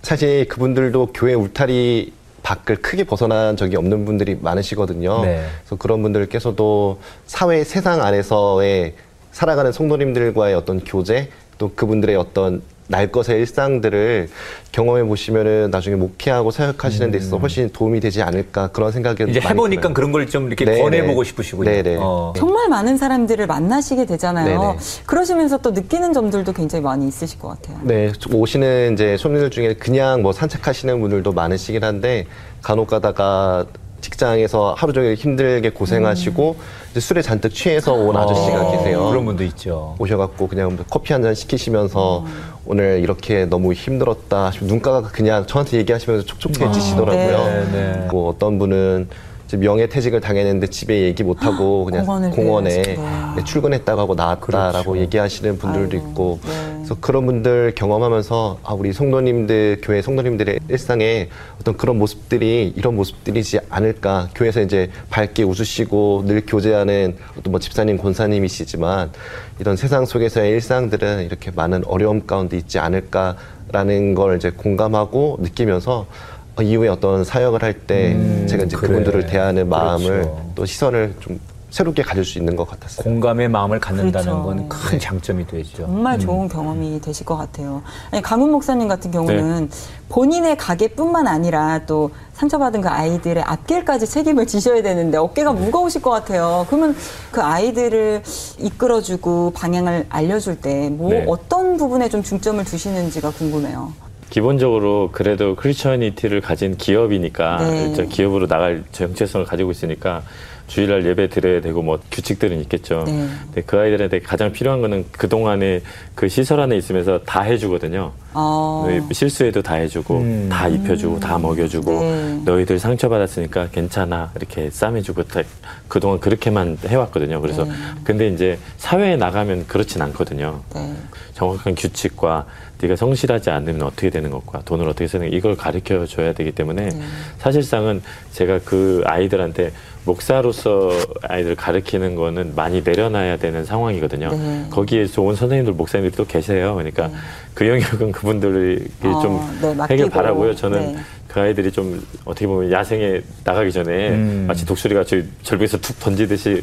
사실 0.06 0.46
그분들도 0.46 1.08
교회 1.14 1.34
울타리 1.34 2.12
밖을 2.44 2.76
크게 2.76 3.02
벗어난 3.02 3.56
적이 3.56 3.74
없는 3.74 4.04
분들이 4.04 4.38
많으시거든요. 4.40 5.24
네. 5.24 5.44
그래서 5.58 5.74
그런 5.74 6.00
분들께서도 6.00 7.00
사회 7.26 7.64
세상 7.64 8.04
안에서의 8.04 8.94
살아가는 9.32 9.72
성도님들과의 9.72 10.54
어떤 10.54 10.78
교제 10.84 11.28
또 11.58 11.72
그분들의 11.74 12.14
어떤 12.14 12.62
날 12.88 13.10
것의 13.10 13.40
일상들을 13.40 14.28
경험해 14.72 15.04
보시면은 15.04 15.70
나중에 15.70 15.96
목회하고 15.96 16.50
사역하시는 16.50 17.10
데 17.10 17.18
있어서 17.18 17.38
훨씬 17.38 17.68
도움이 17.70 17.98
되지 18.00 18.22
않을까 18.22 18.68
그런 18.68 18.92
생각이 18.92 19.24
음. 19.24 19.28
이제 19.30 19.40
해보니까 19.40 19.82
들어요. 19.82 19.94
그런 19.94 20.12
걸 20.12 20.26
좀 20.26 20.46
이렇게 20.48 20.64
네, 20.64 20.80
권해보고 20.82 21.22
네. 21.22 21.28
싶으시군요. 21.28 21.70
네, 21.70 21.82
네. 21.82 21.96
어. 22.00 22.32
정말 22.36 22.68
많은 22.68 22.96
사람들을 22.96 23.46
만나시게 23.46 24.06
되잖아요. 24.06 24.60
네네. 24.60 24.76
그러시면서 25.06 25.58
또 25.58 25.70
느끼는 25.70 26.12
점들도 26.12 26.52
굉장히 26.52 26.82
많이 26.84 27.06
있으실 27.08 27.38
것 27.38 27.48
같아요. 27.48 27.78
네, 27.82 28.12
오시는 28.32 28.94
이제 28.94 29.16
손님들 29.16 29.50
중에 29.50 29.74
그냥 29.74 30.22
뭐 30.22 30.32
산책하시는 30.32 31.00
분들도 31.00 31.32
많으시긴 31.32 31.82
한데 31.84 32.26
간혹 32.62 32.88
가다가 32.88 33.66
직장에서 34.00 34.74
하루 34.76 34.92
종일 34.92 35.14
힘들게 35.14 35.70
고생하시고 35.70 36.56
이제 36.90 37.00
술에 37.00 37.22
잔뜩 37.22 37.52
취해서 37.54 37.92
온 37.94 38.16
아저씨가 38.16 38.66
어, 38.66 38.70
계세요. 38.72 39.08
그런 39.08 39.24
분도 39.24 39.42
있죠. 39.44 39.96
오셔갖고 39.98 40.46
그냥 40.48 40.76
커피 40.90 41.12
한 41.12 41.22
잔 41.22 41.34
시키시면서 41.34 42.24
오늘 42.66 43.00
이렇게 43.00 43.46
너무 43.46 43.72
힘들었다. 43.72 44.50
눈가가 44.60 45.02
그냥 45.02 45.46
저한테 45.46 45.78
얘기하시면서 45.78 46.26
촉촉해지시더라고요. 46.26 47.44
네, 47.44 47.64
네. 47.72 48.08
뭐 48.10 48.28
어떤 48.28 48.58
분은 48.58 49.08
명예퇴직을 49.52 50.20
당했는데 50.20 50.66
집에 50.66 51.02
얘기 51.02 51.22
못하고 51.22 51.84
그냥 51.84 52.04
공원을 52.04 52.30
공원에 52.32 52.82
빌려서. 52.82 53.34
네, 53.36 53.44
출근했다고 53.44 54.00
하고 54.00 54.14
나왔다라고 54.16 54.92
그렇죠. 54.92 54.98
얘기하시는 54.98 55.58
분들도 55.58 55.96
아이고, 55.96 56.08
있고 56.10 56.40
네. 56.44 56.75
그래서 56.86 57.00
그런 57.00 57.26
분들 57.26 57.72
경험하면서 57.74 58.60
아 58.62 58.72
우리 58.72 58.92
성도님들 58.92 59.80
교회 59.82 60.00
성도님들의 60.02 60.60
일상에 60.68 61.28
어떤 61.60 61.76
그런 61.76 61.98
모습들이 61.98 62.72
이런 62.76 62.94
모습들이지 62.94 63.58
않을까 63.68 64.28
교회에서 64.36 64.60
이제 64.60 64.88
밝게 65.10 65.42
웃으시고 65.42 66.22
늘 66.28 66.46
교제하는 66.46 67.16
어떤 67.36 67.50
뭐 67.50 67.58
집사님 67.58 67.98
권사님이시지만 67.98 69.10
이런 69.58 69.74
세상 69.76 70.06
속에서의 70.06 70.52
일상들은 70.52 71.24
이렇게 71.24 71.50
많은 71.50 71.84
어려움 71.86 72.24
가운데 72.24 72.56
있지 72.56 72.78
않을까라는 72.78 74.14
걸 74.14 74.36
이제 74.36 74.50
공감하고 74.50 75.38
느끼면서 75.40 76.06
어, 76.54 76.62
이후에 76.62 76.88
어떤 76.88 77.24
사역을 77.24 77.64
할때 77.64 78.12
음, 78.12 78.46
제가 78.48 78.62
이제 78.62 78.76
그래. 78.76 78.90
그분들을 78.90 79.26
대하는 79.26 79.68
마음을 79.68 80.06
그렇죠. 80.06 80.52
또 80.54 80.64
시선을 80.64 81.14
좀 81.18 81.40
새롭게 81.76 82.02
가질 82.02 82.24
수 82.24 82.38
있는 82.38 82.56
것 82.56 82.66
같았어요. 82.66 83.04
공감의 83.04 83.50
마음을 83.50 83.78
갖는다는 83.78 84.42
그렇죠. 84.42 84.68
건큰 84.70 84.98
장점이 84.98 85.46
되죠. 85.46 85.84
정말 85.84 86.18
좋은 86.18 86.48
경험이 86.48 86.98
되실 87.02 87.26
것 87.26 87.36
같아요. 87.36 87.82
아니, 88.10 88.22
강훈 88.22 88.50
목사님 88.50 88.88
같은 88.88 89.10
경우는 89.10 89.68
본인의 90.08 90.56
가게뿐만 90.56 91.26
아니라 91.26 91.80
또 91.84 92.12
상처받은 92.32 92.80
그 92.80 92.88
아이들의 92.88 93.42
앞길까지 93.42 94.06
책임을 94.06 94.46
지셔야 94.46 94.80
되는데 94.80 95.18
어깨가 95.18 95.52
무거우실 95.52 96.00
것 96.00 96.08
같아요. 96.08 96.64
그러면 96.70 96.96
그 97.30 97.42
아이들을 97.42 98.22
이끌어주고 98.58 99.52
방향을 99.54 100.06
알려줄 100.08 100.62
때뭐 100.62 101.10
네. 101.10 101.24
어떤 101.28 101.76
부분에 101.76 102.08
좀 102.08 102.22
중점을 102.22 102.64
두시는지가 102.64 103.32
궁금해요. 103.32 103.92
기본적으로 104.30 105.10
그래도 105.12 105.54
크리스천이티를 105.54 106.40
가진 106.40 106.76
기업이니까 106.76 107.58
네. 107.58 107.92
저 107.94 108.04
기업으로 108.04 108.46
나갈 108.46 108.82
정체성을 108.92 109.46
가지고 109.46 109.70
있으니까 109.70 110.22
주일날 110.66 111.06
예배 111.06 111.28
드려야 111.28 111.60
되고 111.60 111.82
뭐 111.82 111.98
규칙들은 112.10 112.60
있겠죠. 112.62 113.04
네. 113.06 113.28
근데 113.44 113.62
그 113.62 113.78
아이들한테 113.78 114.20
가장 114.20 114.52
필요한 114.52 114.80
거는 114.80 115.04
그 115.12 115.28
동안에 115.28 115.80
그 116.14 116.28
시설 116.28 116.60
안에 116.60 116.76
있으면서 116.76 117.20
다 117.24 117.42
해주거든요. 117.42 118.12
어, 118.34 118.86
실수해도 119.12 119.62
다 119.62 119.74
해주고 119.76 120.18
음. 120.18 120.48
다 120.50 120.68
입혀주고 120.68 121.20
다 121.20 121.38
먹여주고 121.38 121.90
네. 122.00 122.40
너희들 122.44 122.78
상처 122.78 123.08
받았으니까 123.08 123.68
괜찮아 123.70 124.32
이렇게 124.36 124.68
싸매주고 124.70 125.24
다 125.24 125.42
그동안 125.88 126.20
그렇게만 126.20 126.78
해왔거든요. 126.86 127.40
그래서 127.40 127.64
네. 127.64 127.70
근데 128.04 128.28
이제 128.28 128.58
사회에 128.76 129.16
나가면 129.16 129.66
그렇진 129.66 130.02
않거든요. 130.02 130.62
네. 130.74 130.94
정확한 131.34 131.74
규칙과 131.74 132.46
네가 132.80 132.96
성실하지 132.96 133.50
않으면 133.50 133.82
어떻게 133.82 134.10
되는 134.10 134.30
것과 134.30 134.62
돈을 134.64 134.86
어떻게 134.88 135.06
쓰는 135.06 135.30
것, 135.30 135.36
이걸 135.36 135.56
가르쳐 135.56 136.04
줘야 136.06 136.32
되기 136.32 136.52
때문에 136.52 136.88
네. 136.90 137.00
사실상은 137.38 138.02
제가 138.32 138.60
그 138.64 139.02
아이들한테 139.06 139.72
목사로서 140.06 140.90
아이들을 141.22 141.56
가르치는 141.56 142.14
거는 142.14 142.54
많이 142.54 142.82
내려놔야 142.82 143.36
되는 143.36 143.64
상황이거든요. 143.64 144.30
네. 144.30 144.66
거기에 144.70 145.06
좋은 145.06 145.34
선생님들, 145.34 145.74
목사님들이 145.74 146.16
또 146.16 146.24
계세요. 146.24 146.74
그러니까 146.76 147.10
그 147.54 147.68
영역은 147.68 148.12
그분들이 148.12 148.86
어, 149.02 149.20
좀 149.20 149.58
네. 149.60 149.84
해결 149.90 150.08
바라고요. 150.08 150.54
저는 150.54 150.94
네. 150.94 150.98
그 151.28 151.40
아이들이 151.40 151.70
좀 151.70 152.02
어떻게 152.24 152.46
보면 152.46 152.72
야생에 152.72 153.20
나가기 153.44 153.70
전에 153.70 154.10
음. 154.10 154.44
마치 154.48 154.64
독수리가 154.64 155.04
저 155.04 155.20
절벽에서 155.42 155.78
툭 155.78 155.98
던지듯이 156.00 156.62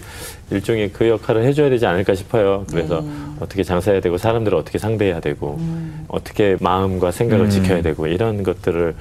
일종의 0.50 0.92
그 0.92 1.08
역할을 1.08 1.44
해줘야 1.44 1.70
되지 1.70 1.86
않을까 1.86 2.16
싶어요. 2.16 2.66
그래서 2.72 3.02
네. 3.02 3.08
어떻게 3.40 3.62
장사해야 3.64 4.02
되고 4.02 4.18
사람들을 4.18 4.58
어떻게 4.58 4.80
상대해야 4.80 5.20
되고 5.20 5.58
음. 5.60 6.06
어떻게 6.08 6.58
마음과 6.60 7.12
생각을 7.12 7.46
음. 7.46 7.50
지켜야 7.50 7.82
되고 7.82 8.08
이런 8.08 8.42
것들을 8.42 8.96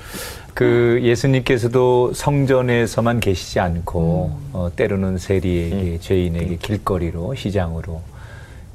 그 0.55 1.01
예수님께서도 1.03 2.13
성전에서만 2.13 3.21
계시지 3.21 3.59
않고 3.59 4.39
어, 4.53 4.71
때로는 4.77 5.19
세리에게 5.19 5.99
죄인에게 6.01 6.57
길거리로 6.57 7.35
시장으로 7.35 8.03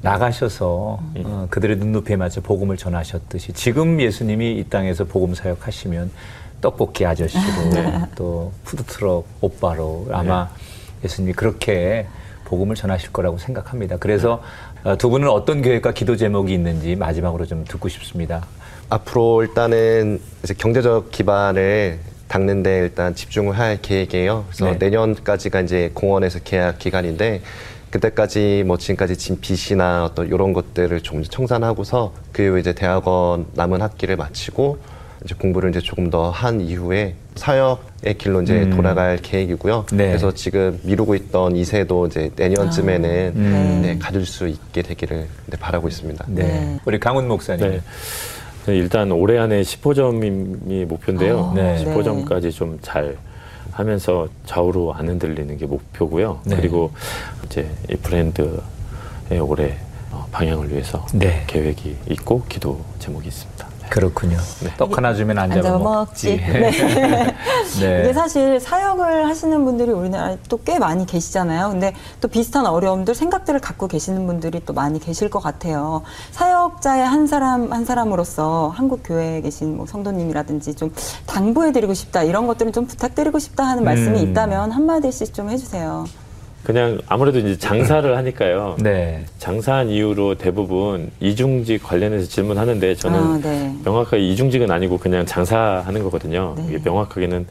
나가셔서 0.02 1.00
어, 1.24 1.46
그들의 1.50 1.76
눈높이에 1.76 2.16
맞춰 2.16 2.40
복음을 2.40 2.76
전하셨듯이 2.76 3.52
지금 3.52 4.00
예수님이 4.00 4.58
이 4.58 4.64
땅에서 4.64 5.04
복음 5.04 5.34
사역하시면 5.34 6.10
떡볶이 6.60 7.06
아저씨로 7.06 7.42
또 8.16 8.52
푸드트럭 8.64 9.26
오빠로 9.40 10.08
아마 10.10 10.48
예수님이 11.04 11.32
그렇게 11.34 12.06
복음을 12.44 12.74
전하실 12.74 13.12
거라고 13.12 13.38
생각합니다. 13.38 13.98
그래서 13.98 14.42
어, 14.82 14.96
두 14.96 15.10
분은 15.10 15.28
어떤 15.28 15.62
계획과 15.62 15.92
기도 15.92 16.16
제목이 16.16 16.52
있는지 16.52 16.96
마지막으로 16.96 17.46
좀 17.46 17.64
듣고 17.64 17.88
싶습니다. 17.88 18.46
앞으로 18.90 19.42
일단은 19.42 20.20
이제 20.42 20.54
경제적 20.54 21.10
기반을 21.10 21.98
닦는데 22.28 22.78
일단 22.80 23.14
집중을 23.14 23.58
할 23.58 23.78
계획이에요. 23.80 24.44
그래서 24.48 24.72
네. 24.72 24.76
내년까지가 24.78 25.60
이제 25.62 25.90
공원에서 25.94 26.40
계약 26.40 26.78
기간인데 26.78 27.42
그때까지 27.90 28.64
뭐 28.66 28.76
지금까지 28.76 29.16
진 29.16 29.40
빚이나 29.40 30.04
어떤 30.04 30.26
이런 30.26 30.52
것들을 30.52 31.00
좀 31.00 31.22
청산하고서 31.22 32.12
그 32.32 32.42
이후에 32.42 32.60
이제 32.60 32.74
대학원 32.74 33.46
남은 33.54 33.80
학기를 33.80 34.16
마치고 34.16 34.78
이제 35.24 35.34
공부를 35.34 35.70
이제 35.70 35.80
조금 35.80 36.10
더 36.10 36.30
한 36.30 36.60
이후에 36.60 37.14
사역의 37.34 38.18
길로 38.18 38.42
이제 38.42 38.62
음. 38.64 38.70
돌아갈 38.70 39.16
계획이고요. 39.16 39.86
네. 39.92 40.08
그래서 40.08 40.32
지금 40.32 40.78
미루고 40.82 41.14
있던 41.14 41.56
이세도 41.56 42.06
이제 42.08 42.30
내년쯤에는 42.36 43.32
음. 43.36 43.80
네, 43.82 43.98
가질 43.98 44.26
수 44.26 44.48
있게 44.48 44.82
되기를 44.82 45.26
네, 45.46 45.56
바라고 45.58 45.88
있습니다. 45.88 46.26
네. 46.28 46.42
네. 46.42 46.78
우리 46.84 46.98
강훈 47.00 47.26
목사님. 47.26 47.80
네. 48.68 48.76
일단 48.76 49.10
올해 49.12 49.38
안에 49.38 49.62
15점이 49.62 50.84
목표인데요. 50.86 51.52
아, 51.52 51.54
네. 51.54 51.84
15점까지 51.84 52.52
좀 52.52 52.78
잘 52.82 53.16
하면서 53.72 54.26
좌우로 54.44 54.92
안 54.92 55.08
흔들리는 55.08 55.56
게 55.56 55.64
목표고요. 55.66 56.40
네. 56.44 56.56
그리고 56.56 56.90
이제 57.44 57.70
이 57.88 57.94
브랜드의 57.94 59.38
올해 59.40 59.76
어, 60.10 60.26
방향을 60.32 60.70
위해서 60.70 61.06
네. 61.14 61.44
계획이 61.46 61.96
있고 62.10 62.42
기도 62.48 62.80
제목이 62.98 63.28
있습니다. 63.28 63.67
네. 63.88 63.90
그렇군요. 63.90 64.36
떡 64.76 64.96
하나 64.96 65.14
주면 65.14 65.38
안안 65.38 65.62
잡아 65.62 65.62
잡아 65.62 65.78
먹지. 65.78 66.36
먹지. 66.36 66.36
네. 66.36 66.70
네. 67.80 68.00
이게 68.04 68.12
사실 68.12 68.60
사역을 68.60 69.26
하시는 69.26 69.64
분들이 69.64 69.90
우리나라에 69.90 70.38
또 70.48 70.58
꽤 70.68 70.78
많이 70.78 71.06
계시잖아요. 71.06 71.70
근데 71.70 71.94
또 72.20 72.28
비슷한 72.28 72.66
어려움들, 72.66 73.14
생각들을 73.14 73.58
갖고 73.60 73.88
계시는 73.88 74.26
분들이 74.26 74.60
또 74.66 74.74
많이 74.74 74.98
계실 74.98 75.30
것 75.30 75.38
같아요. 75.40 76.02
사역자의 76.32 77.06
한 77.06 77.26
사람 77.26 77.72
한 77.72 77.86
사람으로서 77.86 78.72
한국 78.76 79.00
교회에 79.02 79.40
계신 79.40 79.76
뭐 79.78 79.86
성도님이라든지 79.86 80.74
좀 80.74 80.92
당부해드리고 81.26 81.94
싶다 81.94 82.22
이런 82.22 82.46
것들은 82.46 82.72
좀 82.72 82.86
부탁드리고 82.86 83.38
싶다 83.38 83.64
하는 83.64 83.82
말씀이 83.84 84.20
음. 84.20 84.28
있다면 84.30 84.72
한 84.72 84.84
마디씩 84.84 85.32
좀 85.32 85.48
해주세요. 85.48 86.04
그냥 86.62 86.98
아무래도 87.06 87.38
이제 87.38 87.56
장사를 87.56 88.16
하니까요. 88.16 88.76
네. 88.82 89.24
장사한 89.38 89.88
이유로 89.88 90.36
대부분 90.36 91.10
이중직 91.20 91.82
관련해서 91.82 92.28
질문하는데 92.28 92.94
저는 92.96 93.18
아, 93.18 93.40
네. 93.42 93.74
명확하게 93.84 94.18
이중직은 94.28 94.70
아니고 94.70 94.98
그냥 94.98 95.24
장사하는 95.24 96.02
거거든요. 96.02 96.54
네. 96.56 96.66
이게 96.68 96.78
명확하게는 96.84 97.46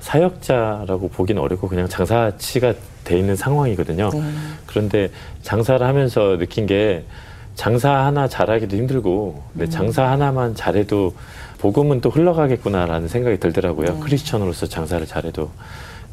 사역자라고 0.00 1.08
보기는 1.08 1.40
어렵고 1.40 1.68
그냥 1.68 1.88
장사치가 1.88 2.74
돼 3.04 3.18
있는 3.18 3.36
상황이거든요. 3.36 4.10
네. 4.12 4.22
그런데 4.66 5.10
장사를 5.42 5.84
하면서 5.86 6.36
느낀 6.38 6.66
게 6.66 7.04
장사 7.54 7.90
하나 7.90 8.26
잘하기도 8.26 8.76
힘들고 8.76 9.42
근데 9.52 9.66
음. 9.66 9.70
장사 9.70 10.08
하나만 10.10 10.54
잘해도 10.54 11.14
복음은 11.58 12.00
또 12.00 12.08
흘러가겠구나라는 12.08 13.08
생각이 13.08 13.38
들더라고요. 13.38 13.86
네. 13.94 14.00
크리스천으로서 14.00 14.66
장사를 14.66 15.06
잘해도 15.06 15.50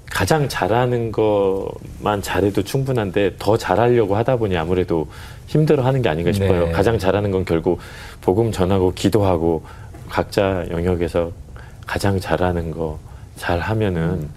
가장 0.10 0.48
잘하는 0.50 1.12
것만 1.12 2.22
잘해도 2.22 2.64
충분한데 2.64 3.36
더 3.38 3.58
잘하려고 3.58 4.16
하다 4.16 4.38
보니 4.38 4.58
아무래도 4.58 5.08
힘들어하는 5.48 6.02
게 6.02 6.10
아닌가 6.10 6.32
싶어요. 6.32 6.68
네. 6.68 6.72
가장 6.72 6.98
잘하는 6.98 7.32
건 7.32 7.46
결국 7.46 7.80
복음 8.22 8.52
전하고 8.52 8.94
기도하고 8.94 9.64
각자 10.10 10.66
영역에서 10.72 11.32
가장 11.86 12.20
잘하는 12.20 12.72
거 12.72 13.00
잘하면은 13.36 14.30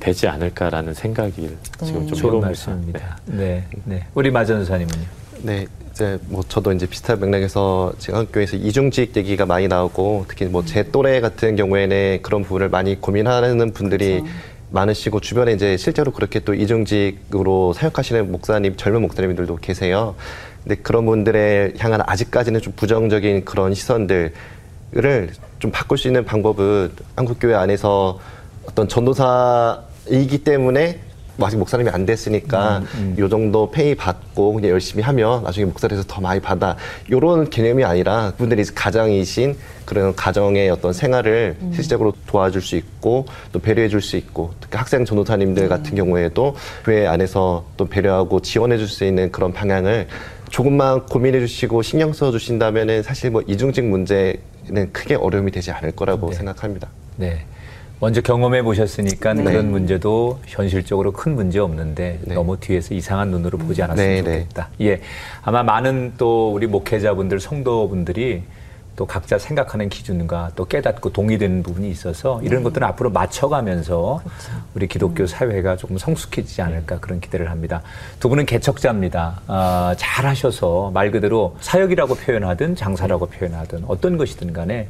되지 0.00 0.28
않을까라는 0.28 0.92
생각이 0.94 1.56
지금 1.84 2.06
좀 2.06 2.18
좋은. 2.18 2.40
말씀입니다. 2.40 3.18
네. 3.26 3.64
네. 3.84 4.04
우리 4.14 4.30
마전사님은요? 4.30 5.04
네, 5.42 5.66
이제 5.92 6.18
뭐 6.26 6.42
저도 6.48 6.72
이제 6.72 6.86
비슷한 6.86 7.20
맥락에서 7.20 7.92
제가 7.98 8.18
학교에서 8.20 8.56
이중직 8.56 9.16
얘기가 9.16 9.46
많이 9.46 9.68
나오고 9.68 10.26
특히 10.28 10.46
뭐 10.46 10.64
제 10.64 10.90
또래 10.90 11.20
같은 11.20 11.56
경우에는 11.56 12.20
그런 12.22 12.42
부분을 12.42 12.68
많이 12.68 13.00
고민하는 13.00 13.72
분들이 13.72 14.22
많으시고 14.74 15.20
주변에 15.20 15.52
이제 15.52 15.76
실제로 15.76 16.10
그렇게 16.10 16.40
또 16.40 16.52
이중직으로 16.52 17.72
사역하시는 17.72 18.30
목사님 18.30 18.76
젊은 18.76 19.02
목사님들도 19.02 19.56
계세요. 19.56 20.14
근데 20.62 20.74
그런 20.76 21.06
분들에 21.06 21.74
향한 21.78 22.02
아직까지는 22.04 22.60
좀 22.60 22.72
부정적인 22.74 23.44
그런 23.44 23.72
시선들을 23.72 24.32
좀 25.60 25.70
바꿀 25.70 25.96
수 25.96 26.08
있는 26.08 26.24
방법은 26.24 26.92
한국 27.16 27.38
교회 27.40 27.54
안에서 27.54 28.18
어떤 28.68 28.88
전도사이기 28.88 30.38
때문에 30.44 30.98
뭐 30.98 31.13
아직 31.40 31.56
목사님이 31.56 31.90
안 31.90 32.06
됐으니까 32.06 32.82
요 33.18 33.28
정도 33.28 33.70
페이 33.70 33.94
받고 33.94 34.54
그냥 34.54 34.70
열심히 34.70 35.02
하면 35.02 35.42
나중에 35.42 35.64
목사님에서 35.66 36.06
더 36.06 36.20
많이 36.20 36.40
받아. 36.40 36.76
요런 37.10 37.50
개념이 37.50 37.84
아니라 37.84 38.30
그분들이 38.32 38.64
가장이신 38.64 39.56
그런 39.84 40.14
가정의 40.14 40.70
어떤 40.70 40.92
생활을 40.92 41.56
실질적으로 41.72 42.12
도와줄 42.26 42.62
수 42.62 42.76
있고 42.76 43.26
또 43.52 43.58
배려해 43.58 43.88
줄 43.88 44.00
수 44.00 44.16
있고 44.16 44.52
특히 44.60 44.76
학생 44.78 45.04
전도사님들 45.04 45.68
같은 45.68 45.94
경우에도 45.94 46.54
교회 46.84 47.06
안에서 47.06 47.64
또 47.76 47.86
배려하고 47.86 48.40
지원해 48.40 48.76
줄 48.78 48.88
수 48.88 49.04
있는 49.04 49.32
그런 49.32 49.52
방향을 49.52 50.06
조금만 50.50 51.06
고민해 51.06 51.40
주시고 51.40 51.82
신경 51.82 52.12
써 52.12 52.30
주신다면은 52.30 53.02
사실 53.02 53.30
뭐 53.30 53.42
이중직 53.46 53.84
문제는 53.84 54.92
크게 54.92 55.16
어려움이 55.16 55.50
되지 55.50 55.70
않을 55.72 55.92
거라고 55.92 56.32
생각합니다. 56.32 56.88
네. 57.16 57.44
먼저 58.00 58.20
경험해 58.20 58.62
보셨으니까 58.62 59.34
네. 59.34 59.44
그런 59.44 59.70
문제도 59.70 60.40
현실적으로 60.46 61.12
큰 61.12 61.34
문제 61.34 61.58
없는데 61.58 62.20
네. 62.22 62.34
너무 62.34 62.58
뒤에서 62.58 62.94
이상한 62.94 63.30
눈으로 63.30 63.58
보지 63.58 63.82
않았으면 63.82 64.08
네, 64.08 64.22
네. 64.22 64.40
좋겠다. 64.40 64.68
예. 64.80 65.00
아마 65.42 65.62
많은 65.62 66.14
또 66.18 66.52
우리 66.52 66.66
목회자분들, 66.66 67.40
성도분들이 67.40 68.42
또 68.96 69.06
각자 69.06 69.38
생각하는 69.38 69.88
기준과 69.88 70.52
또 70.54 70.66
깨닫고 70.66 71.12
동의되는 71.12 71.62
부분이 71.62 71.90
있어서 71.90 72.40
이런 72.42 72.60
네. 72.60 72.64
것들은 72.64 72.86
앞으로 72.88 73.10
맞춰가면서 73.10 74.20
그렇죠. 74.22 74.64
우리 74.74 74.86
기독교 74.86 75.26
사회가 75.26 75.76
조금 75.76 75.98
성숙해지지 75.98 76.62
않을까 76.62 77.00
그런 77.00 77.20
기대를 77.20 77.50
합니다. 77.50 77.82
두 78.20 78.28
분은 78.28 78.46
개척자입니다. 78.46 79.40
아, 79.48 79.94
잘하셔서 79.96 80.92
말 80.94 81.10
그대로 81.10 81.56
사역이라고 81.60 82.14
표현하든 82.14 82.76
장사라고 82.76 83.26
표현하든 83.26 83.84
어떤 83.88 84.16
것이든 84.16 84.52
간에 84.52 84.88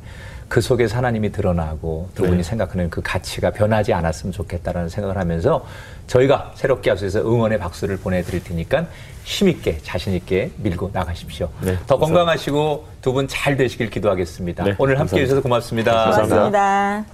그 0.49 0.61
속에서 0.61 0.97
하나님이 0.99 1.33
드러나고 1.33 2.11
두 2.15 2.23
분이 2.25 2.39
네. 2.39 2.43
생각하는 2.43 2.91
그 2.91 3.01
가치가 3.03 3.51
변하지 3.51 3.93
않았으면 3.93 4.33
좋겠다라는 4.33 4.89
생각을 4.89 5.17
하면서 5.17 5.65
저희가 6.07 6.53
새롭게 6.55 6.91
앞서서 6.91 7.21
응원의 7.21 7.59
박수를 7.59 7.97
보내드릴 7.97 8.45
테니까 8.45 8.87
힘있게 9.25 9.79
자신있게 9.83 10.53
밀고 10.59 10.91
나가십시오. 10.93 11.49
네, 11.63 11.73
더 11.87 11.97
감사합니다. 11.99 12.07
건강하시고 12.07 12.85
두 13.01 13.13
분 13.15 13.27
잘 13.29 13.57
되시길 13.57 13.91
기도하겠습니다. 13.91 14.65
네, 14.65 14.75
오늘 14.79 14.99
함께. 15.01 15.17
해주셔서 15.23 15.41
고맙습니다. 15.43 16.11
고맙습니다. 16.11 17.05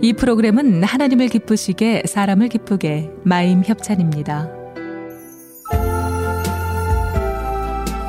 이 0.00 0.12
프로그램은 0.12 0.84
하나님을 0.84 1.28
기쁘시게 1.28 2.04
사람을 2.06 2.48
기쁘게 2.48 3.10
마임 3.24 3.62
협찬입니다. 3.64 4.57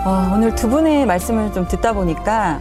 어, 0.10 0.32
오늘 0.34 0.56
두 0.56 0.68
분의 0.68 1.06
말씀을 1.06 1.54
좀 1.54 1.68
듣다 1.68 1.94
보니까 1.94 2.58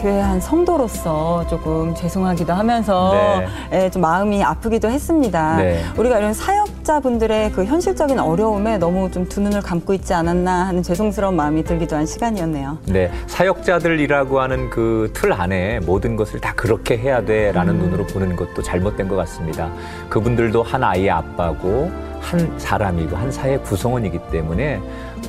교회 0.00 0.20
한 0.20 0.40
성도로서 0.40 1.46
조금 1.46 1.94
죄송하기도 1.94 2.52
하면서 2.52 3.40
예, 3.72 3.88
좀 3.90 4.02
마음이 4.02 4.42
아프기도 4.42 4.88
했습니다. 4.90 5.56
네. 5.58 5.80
우리가 5.96 6.18
이런 6.18 6.34
사역자분들의 6.34 7.52
그 7.52 7.64
현실적인 7.64 8.18
어려움에 8.18 8.78
너무 8.78 9.08
좀 9.12 9.28
두 9.28 9.40
눈을 9.40 9.60
감고 9.62 9.94
있지 9.94 10.12
않았나 10.12 10.66
하는 10.66 10.82
죄송스러운 10.82 11.36
마음이 11.36 11.62
들기도 11.62 11.94
한 11.94 12.04
시간이었네요. 12.06 12.78
네, 12.86 13.12
사역자들이라고 13.28 14.40
하는 14.40 14.68
그 14.70 15.12
틀 15.14 15.32
안에 15.32 15.78
모든 15.80 16.16
것을 16.16 16.40
다 16.40 16.52
그렇게 16.56 16.98
해야 16.98 17.24
돼라는 17.24 17.74
음. 17.74 17.78
눈으로 17.78 18.06
보는 18.06 18.34
것도 18.34 18.62
잘못된 18.62 19.06
것 19.08 19.14
같습니다. 19.14 19.70
그분들도 20.08 20.64
한 20.64 20.82
아이의 20.82 21.10
아빠고 21.10 21.92
한 22.20 22.58
사람이고 22.58 23.16
한 23.16 23.30
사회 23.30 23.56
구성원이기 23.58 24.18
때문에 24.32 24.80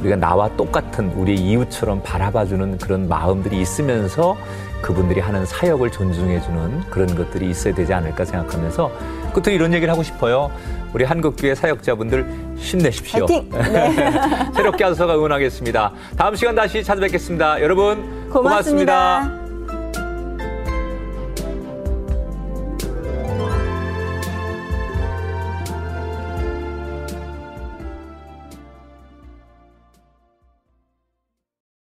우리가 0.02 0.15
나와 0.15 0.49
똑같은 0.56 1.12
우리 1.15 1.36
이웃처럼 1.36 2.02
바라봐주는 2.04 2.78
그런 2.78 3.08
마음들이 3.08 3.60
있으면서 3.62 4.38
그분들이 4.82 5.19
하는 5.19 5.45
사역을 5.45 5.91
존중해주는 5.91 6.89
그런 6.89 7.15
것들이 7.15 7.49
있어야 7.49 7.73
되지 7.73 7.93
않을까 7.93 8.25
생각하면서 8.25 8.91
끝으로 9.34 9.52
이런 9.52 9.73
얘기를 9.73 9.91
하고 9.91 10.04
싶어요. 10.04 10.52
우리 10.93 11.04
한국교회 11.04 11.54
사역자분들 11.56 12.56
힘내십시오. 12.58 13.25
네. 13.52 13.93
새롭게 14.56 14.84
하소서가 14.84 15.15
응원하겠습니다. 15.15 15.91
다음 16.17 16.36
시간 16.36 16.56
다시 16.56 16.84
찾아뵙겠습니다. 16.84 17.62
여러분 17.62 18.30
고맙습니다. 18.30 19.19
고맙습니다. 19.19 19.48